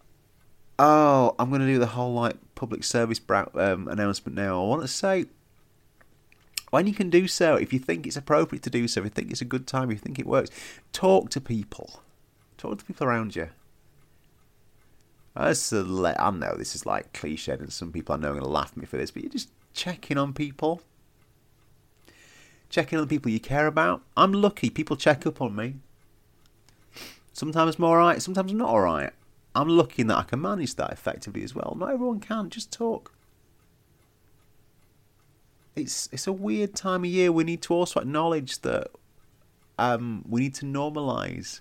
oh, 0.80 1.36
I'm 1.38 1.50
going 1.50 1.62
to 1.62 1.68
do 1.68 1.78
the 1.78 1.86
whole 1.88 2.14
like 2.14 2.38
public 2.56 2.84
service 2.84 3.22
um, 3.30 3.88
announcement 3.88 4.36
now. 4.36 4.60
I 4.60 4.66
want 4.66 4.82
to 4.82 4.88
say 4.88 5.26
when 6.72 6.88
you 6.88 6.94
can 6.94 7.12
do 7.12 7.28
so, 7.28 7.56
if 7.56 7.72
you 7.72 7.78
think 7.78 8.08
it's 8.08 8.18
appropriate 8.18 8.64
to 8.64 8.72
do 8.72 8.88
so, 8.88 9.02
if 9.02 9.06
you 9.06 9.10
think 9.12 9.30
it's 9.30 9.42
a 9.42 9.46
good 9.46 9.68
time, 9.68 9.92
if 9.92 9.98
you 9.98 10.00
think 10.00 10.18
it 10.18 10.26
works, 10.26 10.50
talk 10.92 11.30
to 11.30 11.40
people. 11.40 12.02
Talk 12.58 12.80
to 12.80 12.86
people 12.86 13.06
around 13.06 13.36
you. 13.36 13.50
Le- 15.36 16.16
I 16.20 16.32
know 16.32 16.56
this 16.58 16.76
is 16.76 16.86
like 16.86 17.14
cliche, 17.14 17.54
and 17.54 17.72
some 17.72 17.92
people 17.92 18.16
I 18.16 18.18
know 18.18 18.30
are 18.30 18.34
going 18.34 18.44
to 18.44 18.50
laugh 18.50 18.72
at 18.72 18.78
me 18.78 18.86
for 18.86 18.98
this, 18.98 19.12
but 19.12 19.24
you're 19.24 19.32
just 19.32 19.50
checking 19.74 20.18
on 20.18 20.34
people. 20.34 20.82
Checking 22.70 23.00
on 23.00 23.06
the 23.06 23.10
people 23.10 23.32
you 23.32 23.40
care 23.40 23.68
about. 23.68 24.02
I'm 24.16 24.34
lucky 24.34 24.70
people 24.70 24.96
check 24.96 25.26
up 25.26 25.42
on 25.42 25.56
me. 25.56 25.76
Sometimes 27.34 27.76
I'm 27.76 27.86
alright, 27.86 28.22
sometimes 28.22 28.52
I'm 28.52 28.58
not 28.58 28.70
alright. 28.70 29.12
I'm 29.56 29.68
looking 29.68 30.08
that 30.08 30.18
I 30.18 30.24
can 30.24 30.42
manage 30.42 30.76
that 30.76 30.92
effectively 30.92 31.44
as 31.44 31.54
well. 31.54 31.76
Not 31.78 31.92
everyone 31.92 32.20
can. 32.20 32.50
Just 32.50 32.72
talk. 32.72 33.14
It's 35.76 36.08
it's 36.12 36.28
a 36.28 36.32
weird 36.34 36.76
time 36.76 37.04
of 37.04 37.10
year. 37.10 37.32
We 37.32 37.44
need 37.44 37.62
to 37.64 37.74
also 37.74 38.00
acknowledge 38.02 38.60
that 38.62 38.88
um, 39.78 40.24
we 40.30 40.42
need 40.42 40.56
to 40.56 40.66
normalise 40.66 41.60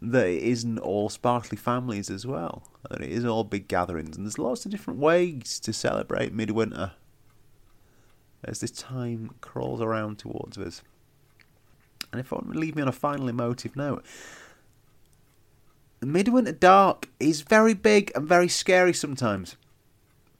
that 0.00 0.26
it 0.26 0.42
isn't 0.42 0.78
all 0.78 1.08
sparkly 1.08 1.56
families 1.56 2.10
as 2.10 2.26
well. 2.26 2.62
That 2.88 3.00
it 3.00 3.10
is 3.10 3.24
all 3.24 3.44
big 3.44 3.68
gatherings, 3.68 4.16
and 4.16 4.24
there's 4.24 4.38
lots 4.38 4.64
of 4.64 4.70
different 4.70 5.00
ways 5.00 5.58
to 5.60 5.72
celebrate 5.72 6.32
midwinter 6.32 6.92
as 8.44 8.60
this 8.60 8.70
time 8.70 9.34
crawls 9.40 9.80
around 9.80 10.18
towards 10.18 10.56
us. 10.56 10.82
And 12.12 12.20
if 12.20 12.32
I 12.32 12.36
want 12.36 12.52
to 12.52 12.58
leave 12.58 12.76
me 12.76 12.82
on 12.82 12.88
a 12.88 12.92
final 12.92 13.28
emotive 13.28 13.76
note, 13.76 14.04
Midwinter 16.00 16.52
Dark 16.52 17.08
is 17.18 17.40
very 17.40 17.74
big 17.74 18.12
and 18.14 18.26
very 18.26 18.48
scary 18.48 18.92
sometimes, 18.92 19.56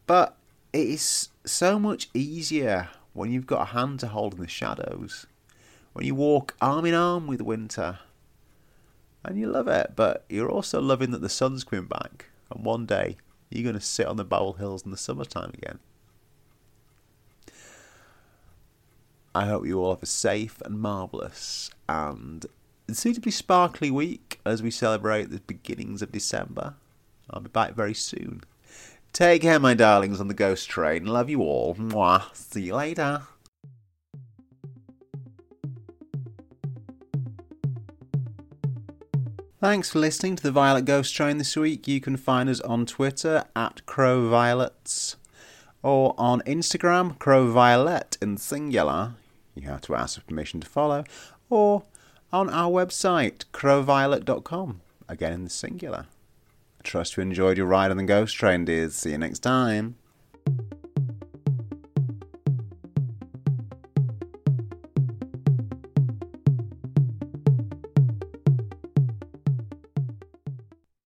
but 0.06 0.36
it 0.72 0.86
is 0.86 1.30
so 1.44 1.78
much 1.78 2.08
easier 2.14 2.90
when 3.12 3.32
you've 3.32 3.46
got 3.46 3.62
a 3.62 3.72
hand 3.72 3.98
to 4.00 4.06
hold 4.06 4.34
in 4.34 4.40
the 4.40 4.46
shadows. 4.46 5.26
When 5.92 6.06
you 6.06 6.14
walk 6.14 6.54
arm 6.60 6.86
in 6.86 6.94
arm 6.94 7.26
with 7.26 7.40
winter, 7.40 7.98
and 9.24 9.38
you 9.38 9.50
love 9.50 9.68
it, 9.68 9.92
but 9.96 10.24
you're 10.28 10.50
also 10.50 10.80
loving 10.80 11.10
that 11.10 11.20
the 11.20 11.28
sun's 11.28 11.64
coming 11.64 11.86
back, 11.86 12.26
and 12.50 12.64
one 12.64 12.86
day 12.86 13.16
you're 13.50 13.62
going 13.64 13.74
to 13.74 13.80
sit 13.80 14.06
on 14.06 14.16
the 14.16 14.24
Bole 14.24 14.54
Hills 14.54 14.84
in 14.84 14.90
the 14.90 14.96
summertime 14.96 15.50
again. 15.54 15.78
I 19.34 19.46
hope 19.46 19.66
you 19.66 19.80
all 19.80 19.94
have 19.94 20.02
a 20.02 20.06
safe 20.06 20.60
and 20.62 20.80
marvellous 20.80 21.70
and 21.88 22.44
suitably 22.90 23.30
sparkly 23.30 23.90
week 23.90 24.40
as 24.44 24.62
we 24.62 24.70
celebrate 24.70 25.30
the 25.30 25.40
beginnings 25.40 26.02
of 26.02 26.10
December. 26.10 26.74
I'll 27.30 27.40
be 27.40 27.48
back 27.48 27.74
very 27.74 27.94
soon. 27.94 28.42
Take 29.12 29.42
care, 29.42 29.58
my 29.58 29.74
darlings, 29.74 30.20
on 30.20 30.28
the 30.28 30.34
ghost 30.34 30.68
train. 30.68 31.06
Love 31.06 31.30
you 31.30 31.42
all. 31.42 31.74
Mwah. 31.74 32.34
See 32.34 32.62
you 32.62 32.74
later. 32.74 33.22
Thanks 39.60 39.90
for 39.90 39.98
listening 39.98 40.36
to 40.36 40.42
the 40.44 40.52
Violet 40.52 40.84
Ghost 40.84 41.12
Train 41.12 41.38
this 41.38 41.56
week. 41.56 41.88
You 41.88 42.00
can 42.00 42.16
find 42.16 42.48
us 42.48 42.60
on 42.60 42.86
Twitter 42.86 43.42
at 43.56 43.84
Crow 43.86 44.28
Violets 44.28 45.16
or 45.82 46.14
on 46.16 46.42
Instagram, 46.42 47.18
Crow 47.18 47.50
Violet 47.50 48.16
in 48.22 48.36
singular. 48.36 49.14
You 49.56 49.62
have 49.62 49.80
to 49.80 49.96
ask 49.96 50.14
for 50.14 50.24
permission 50.24 50.60
to 50.60 50.68
follow, 50.68 51.02
or 51.50 51.82
on 52.32 52.48
our 52.48 52.70
website, 52.70 53.46
crowviolet.com, 53.52 54.80
again 55.08 55.32
in 55.32 55.42
the 55.42 55.50
singular. 55.50 56.06
I 56.78 56.82
trust 56.84 57.16
you 57.16 57.24
enjoyed 57.24 57.56
your 57.56 57.66
ride 57.66 57.90
on 57.90 57.96
the 57.96 58.04
ghost 58.04 58.36
train, 58.36 58.64
dears. 58.64 58.94
See 58.94 59.10
you 59.10 59.18
next 59.18 59.40
time. 59.40 59.96